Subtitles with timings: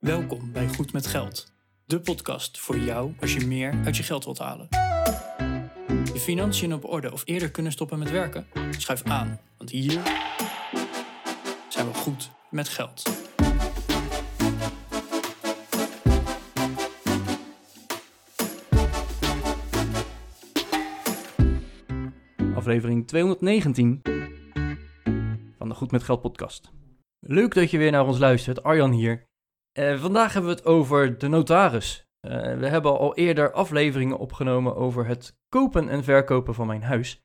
[0.00, 1.52] Welkom bij Goed met Geld,
[1.84, 4.66] de podcast voor jou als je meer uit je geld wilt halen.
[6.12, 8.46] Je financiën op orde of eerder kunnen stoppen met werken?
[8.70, 10.00] Schuif aan, want hier
[11.68, 13.02] zijn we goed met geld.
[22.54, 24.00] Aflevering 219
[25.58, 26.70] van de Goed met Geld podcast.
[27.18, 29.28] Leuk dat je weer naar ons luistert, Arjan hier.
[29.72, 32.08] Eh, vandaag hebben we het over de notaris.
[32.20, 37.22] Eh, we hebben al eerder afleveringen opgenomen over het kopen en verkopen van mijn huis.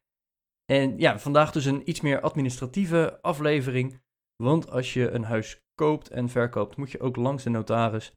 [0.66, 4.02] En ja, vandaag dus een iets meer administratieve aflevering.
[4.44, 8.14] Want als je een huis koopt en verkoopt, moet je ook langs de notaris.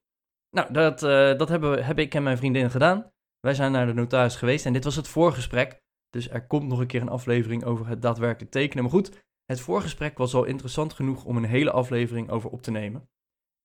[0.51, 3.11] Nou, dat, eh, dat hebben we, heb ik en mijn vriendin gedaan.
[3.41, 5.81] Wij zijn naar de notaris geweest en dit was het voorgesprek.
[6.11, 8.83] Dus er komt nog een keer een aflevering over het daadwerkelijk tekenen.
[8.83, 12.71] Maar goed, het voorgesprek was al interessant genoeg om een hele aflevering over op te
[12.71, 13.09] nemen.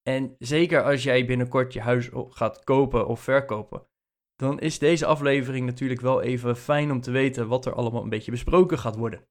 [0.03, 3.87] En zeker als jij binnenkort je huis gaat kopen of verkopen,
[4.35, 8.09] dan is deze aflevering natuurlijk wel even fijn om te weten wat er allemaal een
[8.09, 9.27] beetje besproken gaat worden.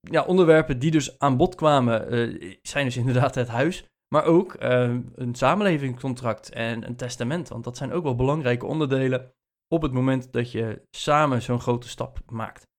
[0.00, 4.62] Ja, onderwerpen die dus aan bod kwamen uh, zijn dus inderdaad het huis, maar ook
[4.62, 7.48] uh, een samenlevingscontract en een testament.
[7.48, 9.32] Want dat zijn ook wel belangrijke onderdelen
[9.68, 12.70] op het moment dat je samen zo'n grote stap maakt.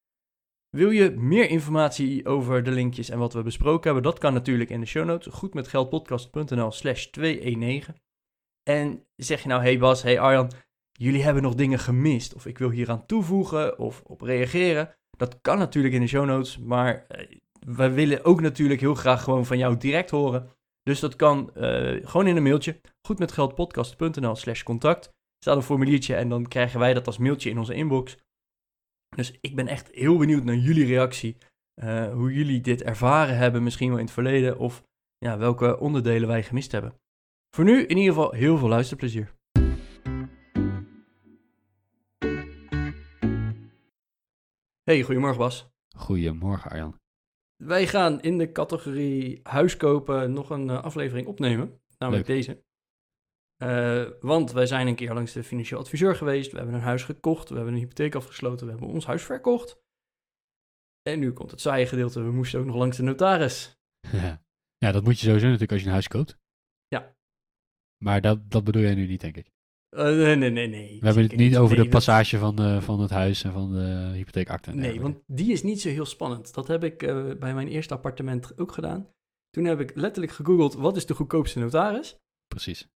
[0.76, 4.04] Wil je meer informatie over de linkjes en wat we besproken hebben?
[4.04, 5.34] Dat kan natuurlijk in de show notes.
[5.34, 7.96] Goedmetgeldpodcast.nl slash 219.
[8.64, 10.52] En zeg je nou, hey Bas, hey Arjan,
[10.92, 12.34] jullie hebben nog dingen gemist.
[12.36, 14.96] Of ik wil hier aan toevoegen of op reageren.
[15.18, 16.58] Dat kan natuurlijk in de show notes.
[16.58, 17.38] Maar uh,
[17.76, 20.50] wij willen ook natuurlijk heel graag gewoon van jou direct horen.
[20.84, 22.82] Dus dat kan uh, gewoon in een mailtje.
[23.02, 25.12] Goedmetgeldpodcast.nl slash contact.
[25.44, 28.18] Staat een formuliertje en dan krijgen wij dat als mailtje in onze inbox.
[29.16, 31.38] Dus ik ben echt heel benieuwd naar jullie reactie.
[31.76, 34.58] Uh, hoe jullie dit ervaren hebben, misschien wel in het verleden.
[34.58, 34.84] Of
[35.18, 37.00] ja, welke onderdelen wij gemist hebben.
[37.50, 39.34] Voor nu in ieder geval heel veel luisterplezier.
[44.84, 45.70] Hey, goedemorgen Bas.
[45.96, 47.00] Goedemorgen Arjan.
[47.56, 51.82] Wij gaan in de categorie huis kopen nog een uh, aflevering opnemen.
[51.98, 52.38] Namelijk Leuk.
[52.38, 52.64] deze.
[53.64, 56.52] Uh, want wij zijn een keer langs de financieel adviseur geweest.
[56.52, 57.50] We hebben een huis gekocht.
[57.50, 58.66] We hebben een hypotheek afgesloten.
[58.66, 59.82] We hebben ons huis verkocht.
[61.02, 62.22] En nu komt het saaie gedeelte.
[62.22, 63.78] We moesten ook nog langs de notaris.
[64.12, 64.44] Ja,
[64.78, 66.38] ja dat moet je sowieso natuurlijk als je een huis koopt.
[66.88, 67.16] Ja.
[68.04, 69.52] Maar dat, dat bedoel jij nu niet, denk ik.
[69.90, 71.00] Uh, nee, nee, nee, nee.
[71.00, 73.72] We hebben het niet over nee, de passage van, de, van het huis en van
[73.72, 74.74] de hypotheekakte.
[74.74, 76.54] Nee, want die is niet zo heel spannend.
[76.54, 79.10] Dat heb ik uh, bij mijn eerste appartement ook gedaan.
[79.50, 82.18] Toen heb ik letterlijk gegoogeld, wat is de goedkoopste notaris?
[82.48, 82.93] Precies.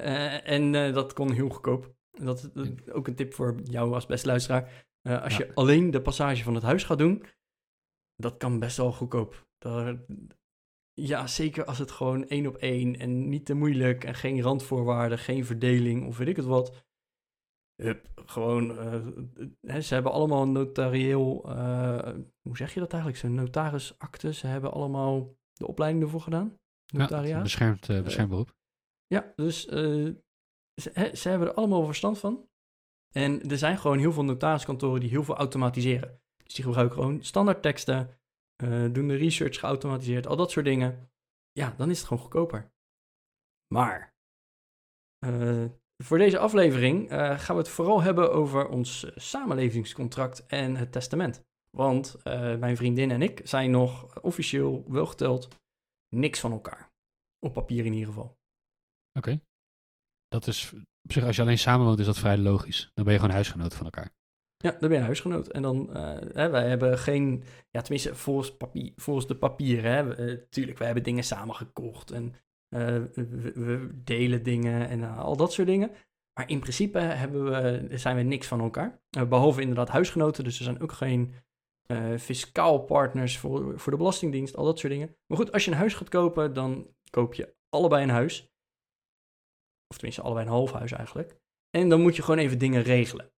[0.00, 1.94] Uh, en uh, dat kon heel goedkoop.
[2.10, 4.86] Dat is ook een tip voor jou als beste luisteraar.
[5.02, 5.44] Uh, als ja.
[5.44, 7.24] je alleen de passage van het huis gaat doen,
[8.16, 9.48] dat kan best wel goedkoop.
[9.58, 10.00] Daar,
[10.92, 15.18] ja, zeker als het gewoon één op één en niet te moeilijk en geen randvoorwaarden,
[15.18, 16.84] geen verdeling of weet ik het wat.
[17.82, 18.66] Hup, gewoon,
[19.80, 21.42] ze hebben allemaal notarieel,
[22.40, 23.22] hoe zeg je dat eigenlijk?
[23.22, 24.32] Zo'n notarisakte.
[24.32, 26.56] Ze hebben allemaal de opleiding ervoor gedaan.
[26.92, 27.36] Notariaat.
[27.36, 28.58] Ja, beschermd, beschermd beroep.
[29.14, 30.14] Ja, dus uh,
[31.14, 32.48] ze, hebben er allemaal verstand van.
[33.14, 36.20] En er zijn gewoon heel veel notariskantoren die heel veel automatiseren.
[36.44, 38.20] Dus die gebruiken gewoon standaard teksten,
[38.62, 41.10] uh, doen de research geautomatiseerd, al dat soort dingen.
[41.52, 42.72] Ja, dan is het gewoon goedkoper.
[43.74, 44.14] Maar
[45.26, 45.64] uh,
[46.02, 51.44] voor deze aflevering gaan we het vooral hebben over ons samenlevingscontract en het testament.
[51.70, 52.22] Want
[52.58, 55.48] mijn vriendin en ik zijn nog officieel wel geteld
[56.08, 56.92] niks van elkaar.
[57.38, 58.39] Op papier in ieder geval.
[59.12, 59.40] Oké.
[60.28, 60.72] Dat is
[61.02, 62.90] op zich, als je alleen samenwoont, is dat vrij logisch.
[62.94, 64.14] Dan ben je gewoon huisgenoot van elkaar.
[64.56, 65.48] Ja, dan ben je huisgenoot.
[65.48, 70.18] En dan, uh, hè, wij hebben geen, ja, tenminste volgens, papier, volgens de papieren, hè.
[70.18, 72.34] Uh, tuurlijk, wij hebben dingen samen gekocht en
[72.68, 73.10] we,
[73.54, 75.90] we, delen dingen en al dat soort dingen.
[76.32, 79.02] Maar in principe hebben we, zijn we niks van elkaar.
[79.10, 81.34] behalve inderdaad huisgenoten, dus er zijn ook geen
[82.18, 85.16] fiscaal partners voor, voor de Belastingdienst, al dat soort dingen.
[85.26, 88.50] Maar goed, als je een huis gaat kopen, dan koop je allebei een huis.
[89.90, 91.36] Of tenminste, allebei een half huis eigenlijk.
[91.70, 93.32] En dan moet je gewoon even dingen regelen.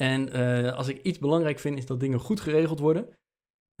[0.00, 3.18] En uh, als ik iets belangrijk vind, is dat dingen goed geregeld worden.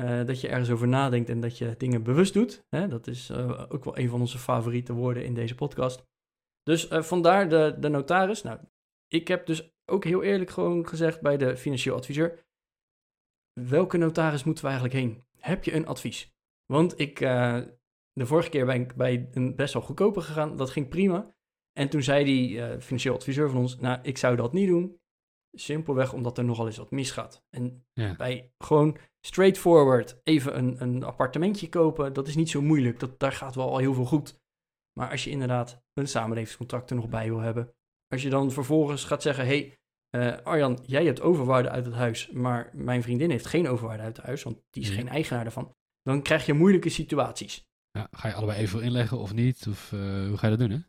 [0.02, 2.64] Uh, dat je ergens over nadenkt en dat je dingen bewust doet.
[2.68, 2.88] Hè?
[2.88, 6.02] Dat is uh, ook wel een van onze favoriete woorden in deze podcast.
[6.62, 8.42] Dus vandaar de, de notaris.
[8.42, 8.60] Nou,
[9.06, 12.46] ik heb dus ook heel eerlijk gewoon gezegd bij de financieel adviseur.
[13.60, 15.24] Welke notaris moeten we eigenlijk heen?
[15.38, 16.32] Heb je een advies?
[16.66, 20.56] Want ik, de vorige keer ben ik bij een best wel goedkoper gegaan.
[20.56, 21.34] Dat ging prima.
[21.78, 25.00] En toen zei die uh, financieel adviseur van ons, nou, ik zou dat niet doen.
[25.52, 27.44] Simpelweg omdat er nogal eens wat misgaat.
[27.50, 28.14] En ja.
[28.16, 33.00] bij gewoon straightforward even een, een appartementje kopen, dat is niet zo moeilijk.
[33.00, 34.40] Dat, daar gaat wel al heel veel goed.
[34.92, 37.74] Maar als je inderdaad een samenlevingscontract er nog bij wil hebben.
[38.06, 39.72] Als je dan vervolgens gaat zeggen, hé,
[40.10, 44.02] hey, uh, Arjan, jij hebt overwaarde uit het huis, maar mijn vriendin heeft geen overwaarde
[44.02, 44.94] uit het huis, want die is Ja.
[44.94, 45.74] geen eigenaar daarvan.
[46.02, 47.66] Dan krijg je moeilijke situaties.
[47.90, 49.66] Ja, ga je allebei even inleggen of niet?
[49.68, 50.86] Of eh, hoe ga je dat doen, hè?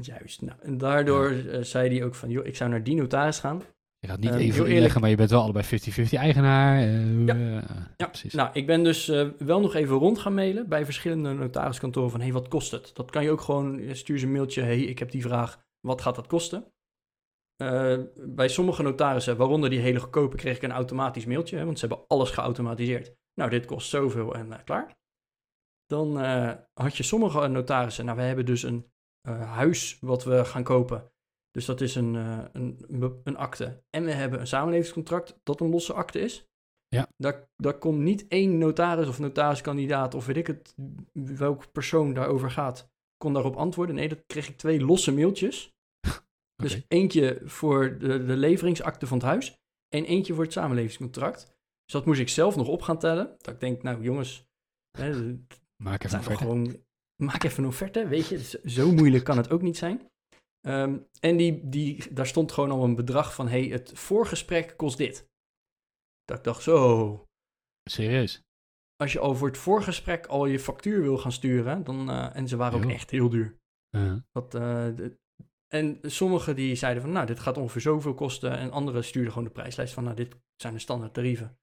[0.00, 0.42] Juist.
[0.42, 3.62] Nou, en daardoor eh, zei hij ook van, joh, ik zou naar die notaris gaan.
[3.98, 6.78] Je gaat niet Ehm, even heel inleggen, maar je bent wel allebei 50-50 eigenaar.
[6.78, 7.34] eh, Ja.
[7.34, 8.32] eh, Ja, precies.
[8.34, 9.06] Nou, ik ben dus
[9.38, 12.90] wel nog even rond gaan mailen bij verschillende notariskantoren van, hé, hey, wat kost het?
[12.94, 15.64] Dat kan je ook gewoon, stuur ze een mailtje, hé, hey, ik heb die vraag,
[15.80, 16.72] wat gaat dat kosten?
[18.26, 21.86] Bij sommige notarissen, waaronder die hele goedkope, kreeg ik een automatisch mailtje, hè, want ze
[21.86, 23.14] hebben alles geautomatiseerd.
[23.34, 24.96] Nou, dit kost zoveel en klaar.
[25.86, 26.16] Dan
[26.74, 28.91] had je sommige notarissen, nou, we hebben dus een
[29.22, 31.10] eh, huis wat we gaan kopen.
[31.50, 32.78] Dus dat is een, eh, een,
[33.24, 33.82] een akte.
[33.90, 36.46] En we hebben een samenlevingscontract dat een losse akte is.
[36.88, 37.08] Ja.
[37.16, 40.74] Daar, daar kon niet één notaris of notariskandidaat of weet ik het,
[41.12, 43.94] welke persoon daarover gaat, kon daarop antwoorden.
[43.94, 45.70] Nee, dat kreeg ik twee losse mailtjes.
[46.62, 51.46] Dus eentje voor de, de leveringsakte van het huis en eentje voor het samenlevingscontract.
[51.84, 53.34] Dus dat moest ik zelf nog op gaan tellen.
[53.38, 54.46] Dat ik denk, nou jongens,
[54.98, 55.36] hè,
[55.82, 56.76] Maak even een gewoon,
[57.24, 58.60] maak even een offerte, weet je.
[58.64, 60.10] Zo moeilijk kan het ook niet zijn.
[60.60, 64.98] Ehm, en die, die, daar stond gewoon al een bedrag van, hey, het voorgesprek kost
[64.98, 65.28] dit.
[66.24, 67.24] Dat ik dacht, zo,
[67.90, 68.42] Serieus?
[68.96, 72.56] als je voor het voorgesprek al je factuur wil gaan sturen, dan, eh, en ze
[72.56, 73.56] waren ook echt heel duur.
[73.96, 75.18] Uh, Dat, eh, de-
[75.68, 78.50] en sommigen die zeiden van, nou, dit gaat ongeveer zoveel kosten.
[78.58, 81.58] En anderen stuurden gewoon de prijslijst van, nou, dit zijn de standaard tarieven.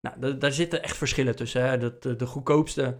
[0.00, 1.68] Nou, da- daar zitten echt verschillen tussen.
[1.68, 1.78] Hè.
[1.78, 2.98] Dat, de, de goedkoopste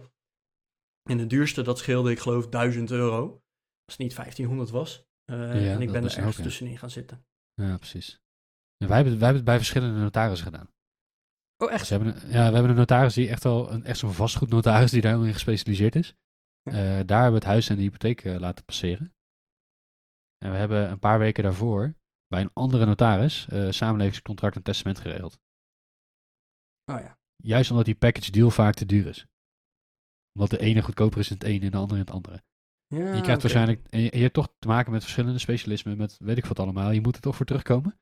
[1.09, 3.21] en de duurste, dat scheelde, ik geloof, 1000 euro.
[3.85, 5.03] Als het niet 1500 was.
[5.23, 7.25] Eh, Ja, en ik ben er ergens tussenin gaan zitten.
[7.53, 8.21] ja, precies.
[8.77, 10.67] Ja, wij, hebben, wij hebben het bij verschillende notarissen gedaan.
[11.57, 11.89] Oh, Dus echt?
[11.89, 14.91] we hebben een, ja, we hebben een notaris die echt wel een, echt zo'n vastgoednotaris
[14.91, 16.15] die daar helemaal in gespecialiseerd is.
[16.63, 19.13] Eh, daar hebben we het huis en de hypotheek eh, laten passeren.
[20.37, 21.95] En we hebben een paar weken daarvoor
[22.27, 25.39] bij een andere notaris eh, samenlevingscontract en testament geregeld.
[26.91, 27.17] Oh ja.
[27.35, 29.25] Juist omdat die package deal vaak te duur is.
[30.33, 32.43] Omdat de ene goedkoper is in het ene en de andere in het andere.
[32.87, 36.37] ja je krijgt waarschijnlijk, en je, hebt toch te maken met verschillende specialismen, met weet
[36.37, 36.91] ik wat allemaal.
[36.91, 37.97] Je moet er toch voor terugkomen.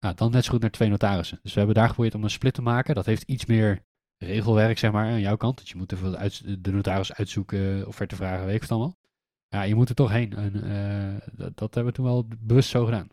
[0.00, 1.38] Nou, dan net zo goed naar twee notarissen.
[1.42, 2.94] Dus we hebben daar geprobeerd om een split te maken.
[2.94, 3.84] Dat heeft iets meer
[4.18, 5.56] regelwerk, zeg maar, aan jouw kant.
[5.56, 8.98] Dat je moet even uit, de notaris uitzoeken, offerte vragen, weet ik wat allemaal.
[9.48, 10.32] Ja, je moet er toch heen.
[10.32, 13.08] En, eh, dat, dat hebben we toen wel bewust zo gedaan.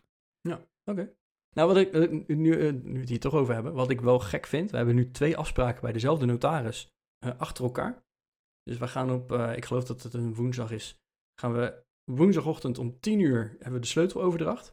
[0.84, 1.12] Oké.
[1.50, 4.18] Nou, wat ik eh, nu, eh, nu het hier toch over hebben, wat ik wel
[4.18, 6.92] gek vind, we hebben nu twee afspraken bij dezelfde notaris
[7.38, 8.03] achter elkaar.
[8.64, 10.98] Dus we gaan op, eh, ik geloof dat het een woensdag is,
[11.40, 14.72] gaan we woensdagochtend om 10 uur hebben we de sleuteloverdracht.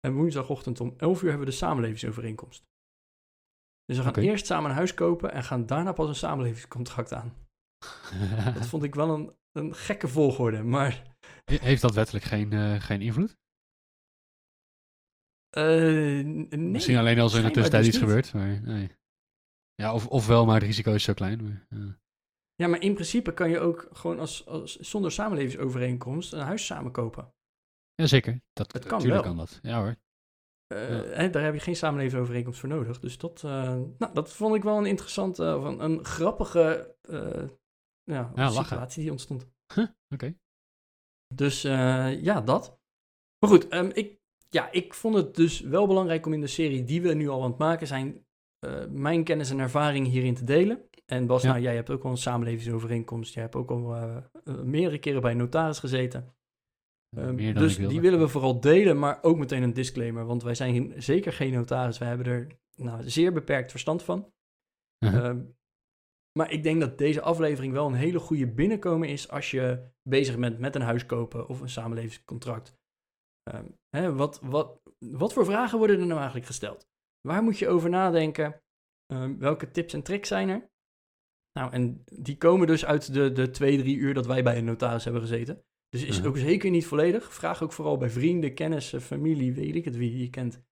[0.00, 2.64] En woensdagochtend om 11 uur hebben we de samenlevingsovereenkomst.
[3.84, 7.34] Dus we gaan eerst samen een huis kopen en gaan daarna pas een samenlevingscontract aan.
[8.54, 13.00] Dat vond ik wel een, een gekke volgorde, maar Heeft dat wettelijk geen, eh, geen
[13.00, 13.36] invloed?
[15.58, 16.58] n- nee.
[16.58, 18.32] Misschien alleen als er in de tussentijd dus iets gebeurt.
[18.32, 18.90] Maar, nee.
[19.74, 21.42] Ja, of, of wel, maar het risico is zo klein.
[21.42, 21.98] Maar, ja.
[22.54, 26.92] Ja, maar in principe kan je ook gewoon als, als, zonder samenlevingsovereenkomst een huis samen
[26.92, 27.34] kopen.
[27.94, 29.22] Jazeker, dat, Het kan wel.
[29.22, 29.58] kan dat.
[29.62, 29.96] Ja hoor.
[30.66, 31.04] Eh, Ja.
[31.04, 33.00] hè, daar heb je geen samenlevingsovereenkomst voor nodig.
[33.00, 37.48] Dus dat, eh, nou, dat vond ik wel een interessante, of een, een grappige eh,
[38.02, 39.46] ja, situatie die ontstond.
[40.14, 40.34] Oké.
[41.34, 42.78] Dus eh, ja, dat.
[43.38, 44.18] Maar goed, ehm, ik,
[44.48, 47.42] ja, ik vond het dus wel belangrijk om in de serie die we nu al
[47.42, 48.26] aan het maken zijn,
[48.58, 50.88] eh, mijn kennis en ervaring hierin te delen.
[51.04, 51.50] En Bas, Ja.
[51.50, 53.34] nou, jij hebt ook al een samenlevingsovereenkomst.
[53.34, 56.34] Jij hebt ook al eh, eh, meerdere keren bij een notaris gezeten.
[57.16, 60.24] Ehm, dus die willen we vooral delen, maar ook meteen een disclaimer.
[60.24, 61.98] Want wij zijn zeker geen notaris.
[61.98, 64.32] Wij hebben er nou, zeer beperkt verstand van.
[65.04, 65.24] Uh-huh.
[65.24, 65.44] Ehm,
[66.38, 70.38] maar ik denk dat deze aflevering wel een hele goede binnenkomen is als je bezig
[70.38, 72.76] bent met een huis kopen of een samenlevingscontract.
[73.42, 76.88] Ehm, hè, wat, wat, wat voor vragen worden er nou eigenlijk gesteld?
[77.20, 78.62] Waar moet je over nadenken?
[79.38, 80.72] Welke tips en tricks zijn er?
[81.58, 84.64] Nou, en die komen dus uit de, de twee, drie uur dat wij bij een
[84.64, 85.64] notaris hebben gezeten.
[85.88, 86.28] Dus is Mhm.
[86.28, 87.32] ook zeker niet volledig.
[87.34, 90.62] Vraag ook vooral bij vrienden, kennissen, familie, weet ik het wie je kent,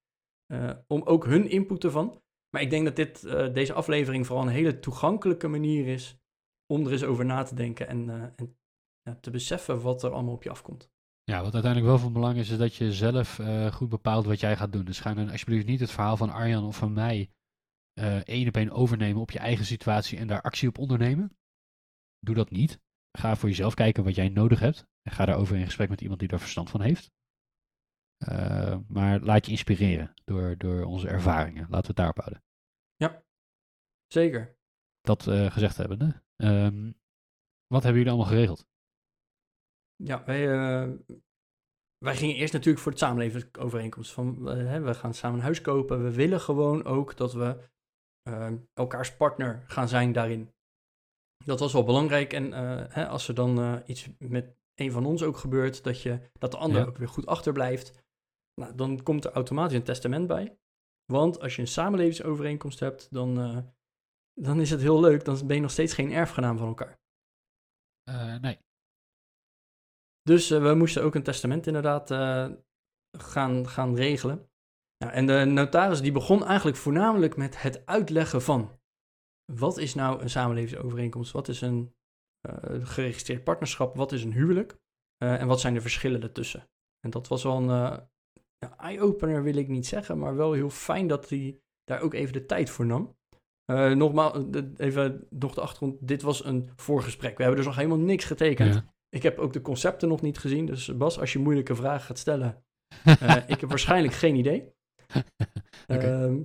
[0.46, 2.20] eh, om ook hun input ervan.
[2.50, 6.18] Maar ik denk dat dit, eh, deze aflevering vooral een hele toegankelijke manier is
[6.66, 8.56] om er eens over na te denken en, eh, en
[9.02, 10.90] ja, te beseffen wat er allemaal op je afkomt.
[11.24, 14.40] Ja, wat uiteindelijk wel van belang is, is dat je zelf eh, goed bepaalt wat
[14.40, 14.84] jij gaat doen.
[14.84, 17.26] Dus ga dan alsjeblieft niet het verhaal van Arjan of van mij eh
[18.24, 21.36] één op één overnemen op je eigen situatie en daar actie op ondernemen.
[22.18, 22.80] Doe dat niet.
[23.18, 24.86] Ga voor jezelf kijken wat jij nodig hebt.
[25.02, 27.10] En ga daarover in gesprek met iemand die daar verstand van heeft.
[28.16, 31.62] Eh, maar laat je inspireren door, door onze ervaringen.
[31.62, 32.42] Laten we het daarop houden.
[34.06, 34.56] Zeker.
[35.00, 36.22] Dat eh, gezegd hebbende.
[36.36, 36.92] ehm
[37.66, 38.66] wat hebben jullie allemaal geregeld?
[39.96, 40.90] ja, wij, eh,
[41.98, 44.12] wij gingen eerst natuurlijk voor het samenlevingsovereenkomst.
[44.12, 44.42] Van,
[44.84, 46.02] we gaan samen een huis kopen.
[46.02, 47.70] We willen gewoon ook dat we
[48.22, 50.50] eh, elkaars partner gaan zijn daarin.
[51.44, 52.32] Dat was wel belangrijk.
[52.32, 56.02] En eh, hè, als er dan eh, iets met een van ons ook gebeurt, dat,
[56.02, 56.86] je, dat de ander Ja.
[56.86, 58.04] ook weer goed achterblijft,
[58.60, 60.58] nou, dan komt er automatisch een testament bij.
[61.12, 63.34] Want als je een samenlevingsovereenkomst hebt, dan,
[64.40, 65.24] dan is het heel leuk.
[65.24, 67.00] Dan ben je nog steeds geen erfgenaam van elkaar.
[68.40, 68.58] Nee.
[70.22, 72.10] Dus we moesten ook een testament inderdaad
[73.18, 74.51] gaan, gaan regelen.
[75.02, 78.70] Nou, en de notaris die begon eigenlijk voornamelijk met het uitleggen van...
[79.52, 81.32] wat is nou een samenlevingsovereenkomst?
[81.32, 81.94] Wat is een
[82.40, 83.96] eh, geregistreerd partnerschap?
[83.96, 84.76] Wat is een huwelijk?
[85.16, 86.68] Eh, en wat zijn de verschillen ertussen?
[87.00, 88.00] En dat was wel een
[88.58, 90.18] ja, eye-opener, wil ik niet zeggen...
[90.18, 93.16] maar wel heel fijn dat hij daar ook even de tijd voor nam.
[93.94, 94.44] Nogmaals,
[94.76, 96.08] even nog de achtergrond.
[96.08, 97.36] Dit was een voorgesprek.
[97.36, 98.74] We hebben dus nog helemaal niks getekend.
[98.74, 98.94] Ja.
[99.08, 100.66] Ik heb ook de concepten nog niet gezien.
[100.66, 102.64] Dus Bas, als je moeilijke vragen gaat stellen,
[103.46, 104.71] ik heb waarschijnlijk geen idee.
[105.86, 106.40] Ehm,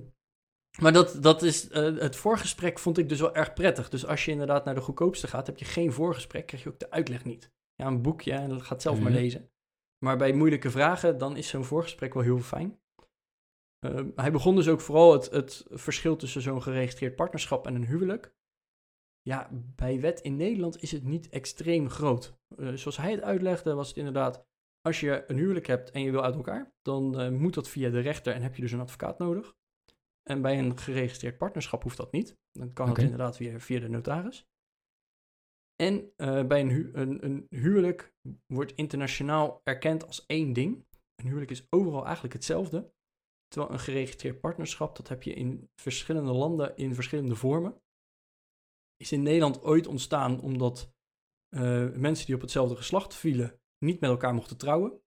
[0.80, 3.88] maar dat, dat is, eh, het voorgesprek vond ik dus wel erg prettig.
[3.88, 6.78] Dus als je inderdaad naar de goedkoopste gaat, heb je geen voorgesprek, krijg je ook
[6.78, 7.50] de uitleg niet.
[7.74, 9.20] Ja, een boekje en dat gaat zelf maar Mhm.
[9.20, 9.50] lezen.
[10.04, 12.80] Maar bij moeilijke vragen, dan is zo'n voorgesprek wel heel fijn.
[13.78, 17.86] Ehm, hij begon dus ook vooral het, het verschil tussen zo'n geregistreerd partnerschap en een
[17.86, 18.34] huwelijk.
[19.22, 22.38] Ja, bij wet in Nederland is het niet extreem groot.
[22.56, 24.46] Eh, zoals hij het uitlegde, was het inderdaad:
[24.80, 27.90] als je een huwelijk hebt en je wil uit elkaar, dan eh, moet dat via
[27.90, 29.56] de rechter en heb je dus een advocaat nodig.
[30.22, 32.38] En bij een geregistreerd partnerschap hoeft dat niet.
[32.52, 34.46] Dan kan het inderdaad via, via de notaris.
[35.82, 38.14] En eh, bij een, hu- een, een huwelijk
[38.46, 40.86] wordt internationaal erkend als één ding.
[41.14, 42.92] Een huwelijk is overal eigenlijk hetzelfde.
[43.46, 47.82] Terwijl een geregistreerd partnerschap, dat heb je in verschillende landen in verschillende vormen.
[48.96, 50.92] Is in Nederland ooit ontstaan omdat
[51.48, 55.00] eh, mensen die op hetzelfde geslacht vielen niet met elkaar mochten trouwen.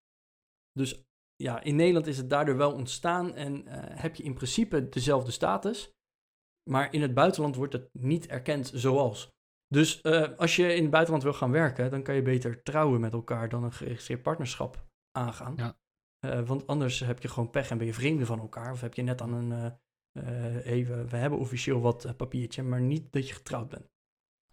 [0.71, 1.03] Dus
[1.35, 5.31] ja, in Nederland is het daardoor wel ontstaan en eh, heb je in principe dezelfde
[5.31, 5.91] status.
[6.69, 9.29] Maar in het buitenland wordt het niet erkend zoals.
[9.67, 13.01] Dus eh, als je in het buitenland wil gaan werken, dan kan je beter trouwen
[13.01, 15.53] met elkaar dan een geregistreerd partnerschap aangaan.
[15.55, 15.77] Ja.
[16.19, 18.71] Eh, want anders heb je gewoon pech en ben je vreemden van elkaar.
[18.71, 19.79] Of heb je net aan een,
[20.63, 23.89] even, we hebben officieel wat papiertje, maar niet dat je getrouwd bent.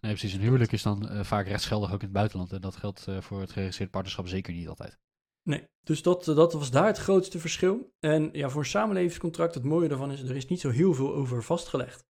[0.01, 0.33] Nee, precies.
[0.33, 2.51] Een huwelijk is dan eh, vaak rechtsgeldig ook in het buitenland.
[2.51, 4.99] En dat geldt eh, voor het geregistreerd partnerschap zeker niet altijd.
[5.43, 7.93] Nee, dus dat, eh, dat was daar het grootste verschil.
[7.99, 11.13] En ja, voor een samenlevingscontract, het mooie daarvan is, er is niet zo heel veel
[11.15, 12.07] over vastgelegd.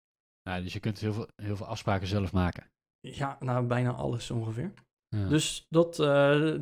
[0.43, 2.71] Nou, dus je kunt heel veel, heel veel afspraken zelf maken.
[3.01, 4.73] Ja, nou, bijna alles ongeveer.
[5.09, 5.29] Ja.
[5.29, 5.97] Dus dat,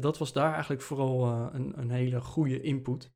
[0.03, 3.13] dat was daar eigenlijk vooral een, een hele goede input.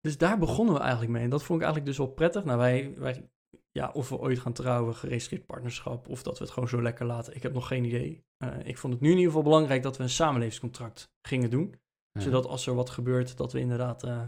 [0.00, 1.22] Dus daar begonnen we eigenlijk mee.
[1.22, 2.44] En dat vond ik eigenlijk dus wel prettig.
[2.44, 3.30] Nou, wij, wij
[3.76, 7.06] ja, of we ooit gaan trouwen, geregistreerd partnerschap, of dat we het gewoon zo lekker
[7.06, 7.34] laten.
[7.34, 8.24] Ik heb nog geen idee.
[8.36, 11.80] Eh, ik vond het nu in ieder geval belangrijk dat we een samenlevingscontract gingen doen.
[12.10, 14.22] Ja, Zodat als er wat gebeurt, dat we inderdaad eh,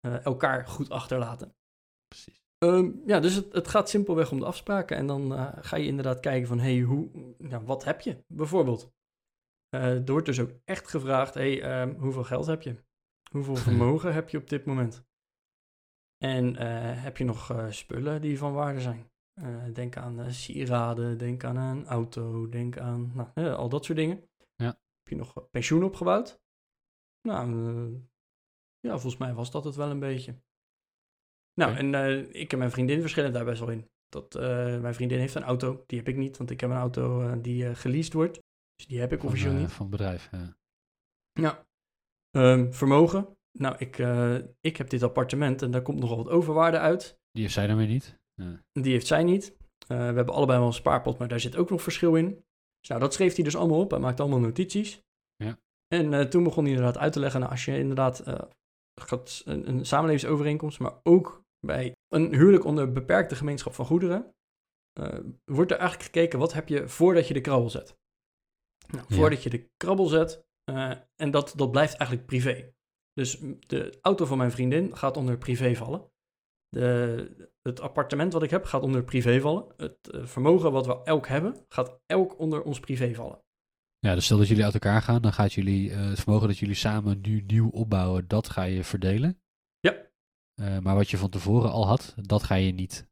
[0.00, 1.54] eh, elkaar goed achterlaten.
[2.08, 2.42] precies.
[2.58, 4.96] Ehm, ja, dus het, het gaat simpelweg om de afspraken.
[4.96, 8.92] En dan ga je inderdaad kijken van, hey, hoe, ja, wat heb je bijvoorbeeld?
[9.68, 12.76] Er wordt dus ook echt gevraagd, hey, ehm, hoeveel geld heb je?
[13.30, 15.04] Hoeveel vermogen heb je op dit moment?
[16.18, 19.10] En eh, heb je nog eh, spullen die van waarde zijn?
[19.34, 24.28] Eh, denk aan sieraden, denk aan een auto, denk aan nou, al dat soort dingen.
[24.56, 24.66] Ja.
[24.66, 26.42] Heb je nog pensioen opgebouwd?
[27.28, 27.48] Nou,
[28.80, 30.42] ja, volgens mij was dat het wel een beetje.
[31.54, 33.90] Nou, en ik en mijn vriendin verschillen daar best wel in.
[34.08, 34.34] Dat,
[34.80, 37.74] mijn vriendin heeft een auto, die heb ik niet, want ik heb een auto die
[37.74, 38.38] geleased wordt.
[38.74, 39.72] Dus die heb ik Van, officieel niet.
[39.72, 40.30] van het bedrijf.
[41.32, 41.66] ja.
[42.30, 43.36] Ehm, vermogen.
[43.58, 47.18] Nou, ik, eh, ik heb dit appartement en daar komt nogal wat overwaarde uit.
[47.30, 48.18] Die heeft zij dan weer niet.
[48.72, 49.56] Die heeft zij niet.
[49.86, 52.44] Eh, we hebben allebei wel een spaarpot, maar daar zit ook nog verschil in.
[52.78, 53.90] Dus nou, dat schreef hij dus allemaal op.
[53.90, 55.02] Hij maakte allemaal notities.
[55.36, 55.58] Ja.
[55.86, 58.22] En eh, toen begon hij inderdaad uit te leggen, nou, als je inderdaad
[59.00, 64.34] gaat een, een samenlevingsovereenkomst, maar ook bij een huwelijk onder beperkte gemeenschap van goederen,
[65.44, 67.96] wordt er eigenlijk gekeken, wat heb je voordat je de krabbel zet?
[68.86, 69.16] Nou, Ja.
[69.16, 70.44] voordat je de krabbel zet,
[71.16, 72.73] en dat, dat blijft eigenlijk privé.
[73.14, 76.10] Dus de auto van mijn vriendin gaat onder privé vallen.
[76.68, 79.72] De, het appartement wat ik heb gaat onder privé vallen.
[79.76, 83.42] Het eh, vermogen wat we elk hebben gaat elk onder ons privé vallen.
[83.98, 86.58] ja, dus stel dat jullie uit elkaar gaan, dan gaat jullie eh, het vermogen dat
[86.58, 89.40] jullie samen nu nieuw opbouwen, dat ga je verdelen.
[89.78, 90.10] Ja.
[90.54, 93.06] Eh, maar wat je van tevoren al had, dat ga je niet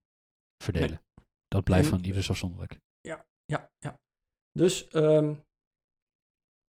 [0.63, 1.03] verdelen.
[1.49, 2.81] Dat blijft En- van ieder afzonderlijk.
[3.45, 4.01] Ja, ja.
[4.53, 5.35] Dus, ehm,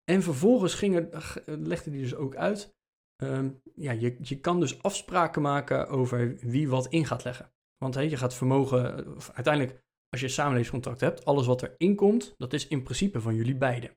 [0.05, 2.75] en vervolgens ging er, g- legde hij dus ook uit.
[3.23, 7.53] Ehm, ja, je, je kan dus afspraken maken over wie wat in gaat leggen.
[7.77, 11.97] Want hè, je gaat vermogen, of uiteindelijk, als je een samenlevingscontract hebt, alles wat erin
[11.97, 13.97] komt, dat is in principe van jullie beiden.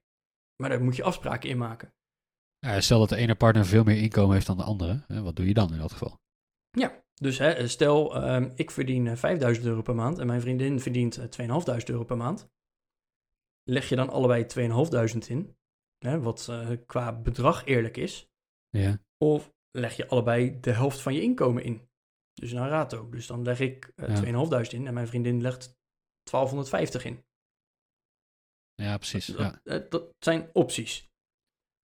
[0.62, 1.94] Maar daar moet je afspraken in maken.
[2.60, 5.03] Ja, stel dat de ene partner veel meer inkomen heeft dan de andere.
[5.08, 6.20] hè, Wat doe je dan in dat geval?
[6.72, 10.79] Ja, dus hè, stel ehm, ik verdien eh, 5000 euro per maand en mijn vriendin
[10.79, 12.50] verdient eh, 2500 euro per maand.
[13.63, 15.58] Leg je dan allebei 2500 in,
[15.98, 18.29] hè, wat eh, qua bedrag eerlijk is.
[18.70, 19.00] Ja.
[19.18, 21.88] Of leg je allebei de helft van je inkomen in.
[22.34, 23.10] Dus naar rato.
[23.10, 24.16] Dus dan leg ik eh, Ja.
[24.16, 25.78] 2500 in en mijn vriendin legt
[26.24, 27.24] 1250 in.
[28.76, 29.26] Ja, precies.
[29.26, 29.60] Dat, Ja.
[29.64, 31.10] eh, dat zijn opties.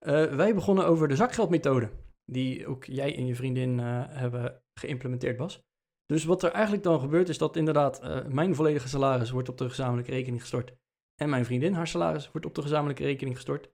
[0.06, 1.92] Eh, wij begonnen over de zakgeldmethode,
[2.26, 5.62] die ook jij en je vriendin eh, hebben geïmplementeerd, Bas.
[6.06, 9.58] Dus wat er eigenlijk dan gebeurt, is dat inderdaad eh, mijn volledige salaris wordt op
[9.58, 10.74] de gezamenlijke rekening gestort.
[11.16, 13.72] En mijn vriendin, haar salaris, wordt op de gezamenlijke rekening gestort.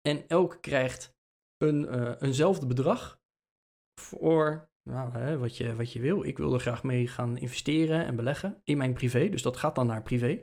[0.00, 1.14] En elk krijgt
[1.58, 3.20] een, eh, eenzelfde bedrag
[4.00, 6.24] voor nou, hè, wat, je, wat je wil.
[6.24, 9.28] Ik wil er graag mee gaan investeren en beleggen in mijn privé.
[9.28, 10.42] Dus dat gaat dan naar privé.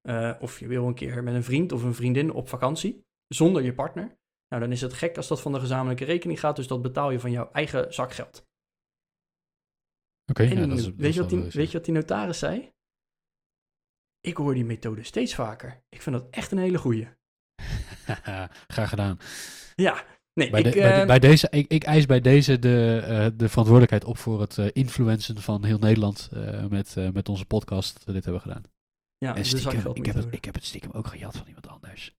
[0.00, 3.62] Eh, of je wil een keer met een vriend of een vriendin op vakantie zonder
[3.62, 4.18] je partner.
[4.48, 6.56] Nou, dan is het gek als dat van de gezamenlijke rekening gaat.
[6.56, 8.46] Dus dat betaal je van jouw eigen zakgeld.
[10.30, 12.72] Oké, En ja, dat is, dat weet, weet je wat die notaris zei?
[14.20, 15.82] Ik hoor die methode steeds vaker.
[15.88, 17.08] Ik vind dat echt een hele goeie.
[18.74, 19.18] Graag gedaan.
[19.74, 20.04] Ja,
[20.34, 20.72] nee, Bij, ik...
[20.72, 24.04] de- bij, de- eh, bij deze, ik, ik eis bij deze de, eh, de verantwoordelijkheid
[24.04, 26.28] op voor het eh, influencen van heel Nederland
[26.68, 28.62] met, met onze podcast dat we dit hebben gedaan.
[29.18, 31.68] ja, en de stiekem, ik, heb het, ik heb het stiekem ook gejat van iemand
[31.68, 32.14] anders.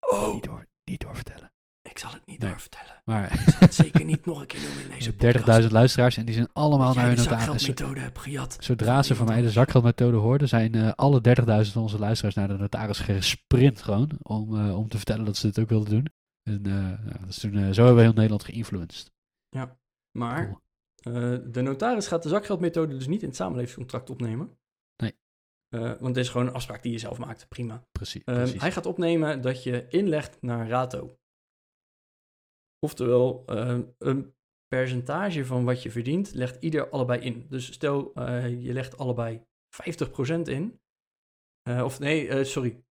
[0.00, 1.52] Oh, Niet, door, niet doorvertellen.
[1.90, 2.48] ik zal het niet Nee.
[2.50, 3.02] doorvertellen.
[3.04, 5.62] Maar Ik zal het zeker niet nog een keer doen in deze podcast.
[5.62, 8.56] 30.000 luisteraars en die zijn allemaal naar hun zakgeldmethode hebt gejat.
[8.60, 11.20] Zodra ze van mij de zakgeldmethode hoorden, zijn alle
[11.66, 14.10] 30.000 van onze luisteraars naar de notaris gesprint gewoon.
[14.22, 16.06] Om, om te vertellen dat ze dit ook wilden doen.
[16.46, 19.14] En eh, ja, dus toen, eh, zo hebben we heel Nederland geïnfluenced.
[20.10, 21.14] Maar Cool.
[21.14, 24.58] eh, de notaris gaat de zakgeldmethode dus niet in het samenlevingscontract opnemen.
[24.96, 25.14] Nee.
[25.68, 27.48] Want het is gewoon een afspraak die je zelf maakt.
[27.48, 27.86] Prima.
[27.92, 28.24] Precies.
[28.24, 28.60] Ehm, precies.
[28.60, 31.18] hij gaat opnemen dat je inlegt naar rato.
[32.78, 34.34] Oftewel, ehm, een
[34.68, 37.46] percentage van wat je verdient, legt ieder allebei in.
[37.48, 40.80] Dus stel, je legt allebei 50% in.
[41.62, 42.84] Of nee, sorry.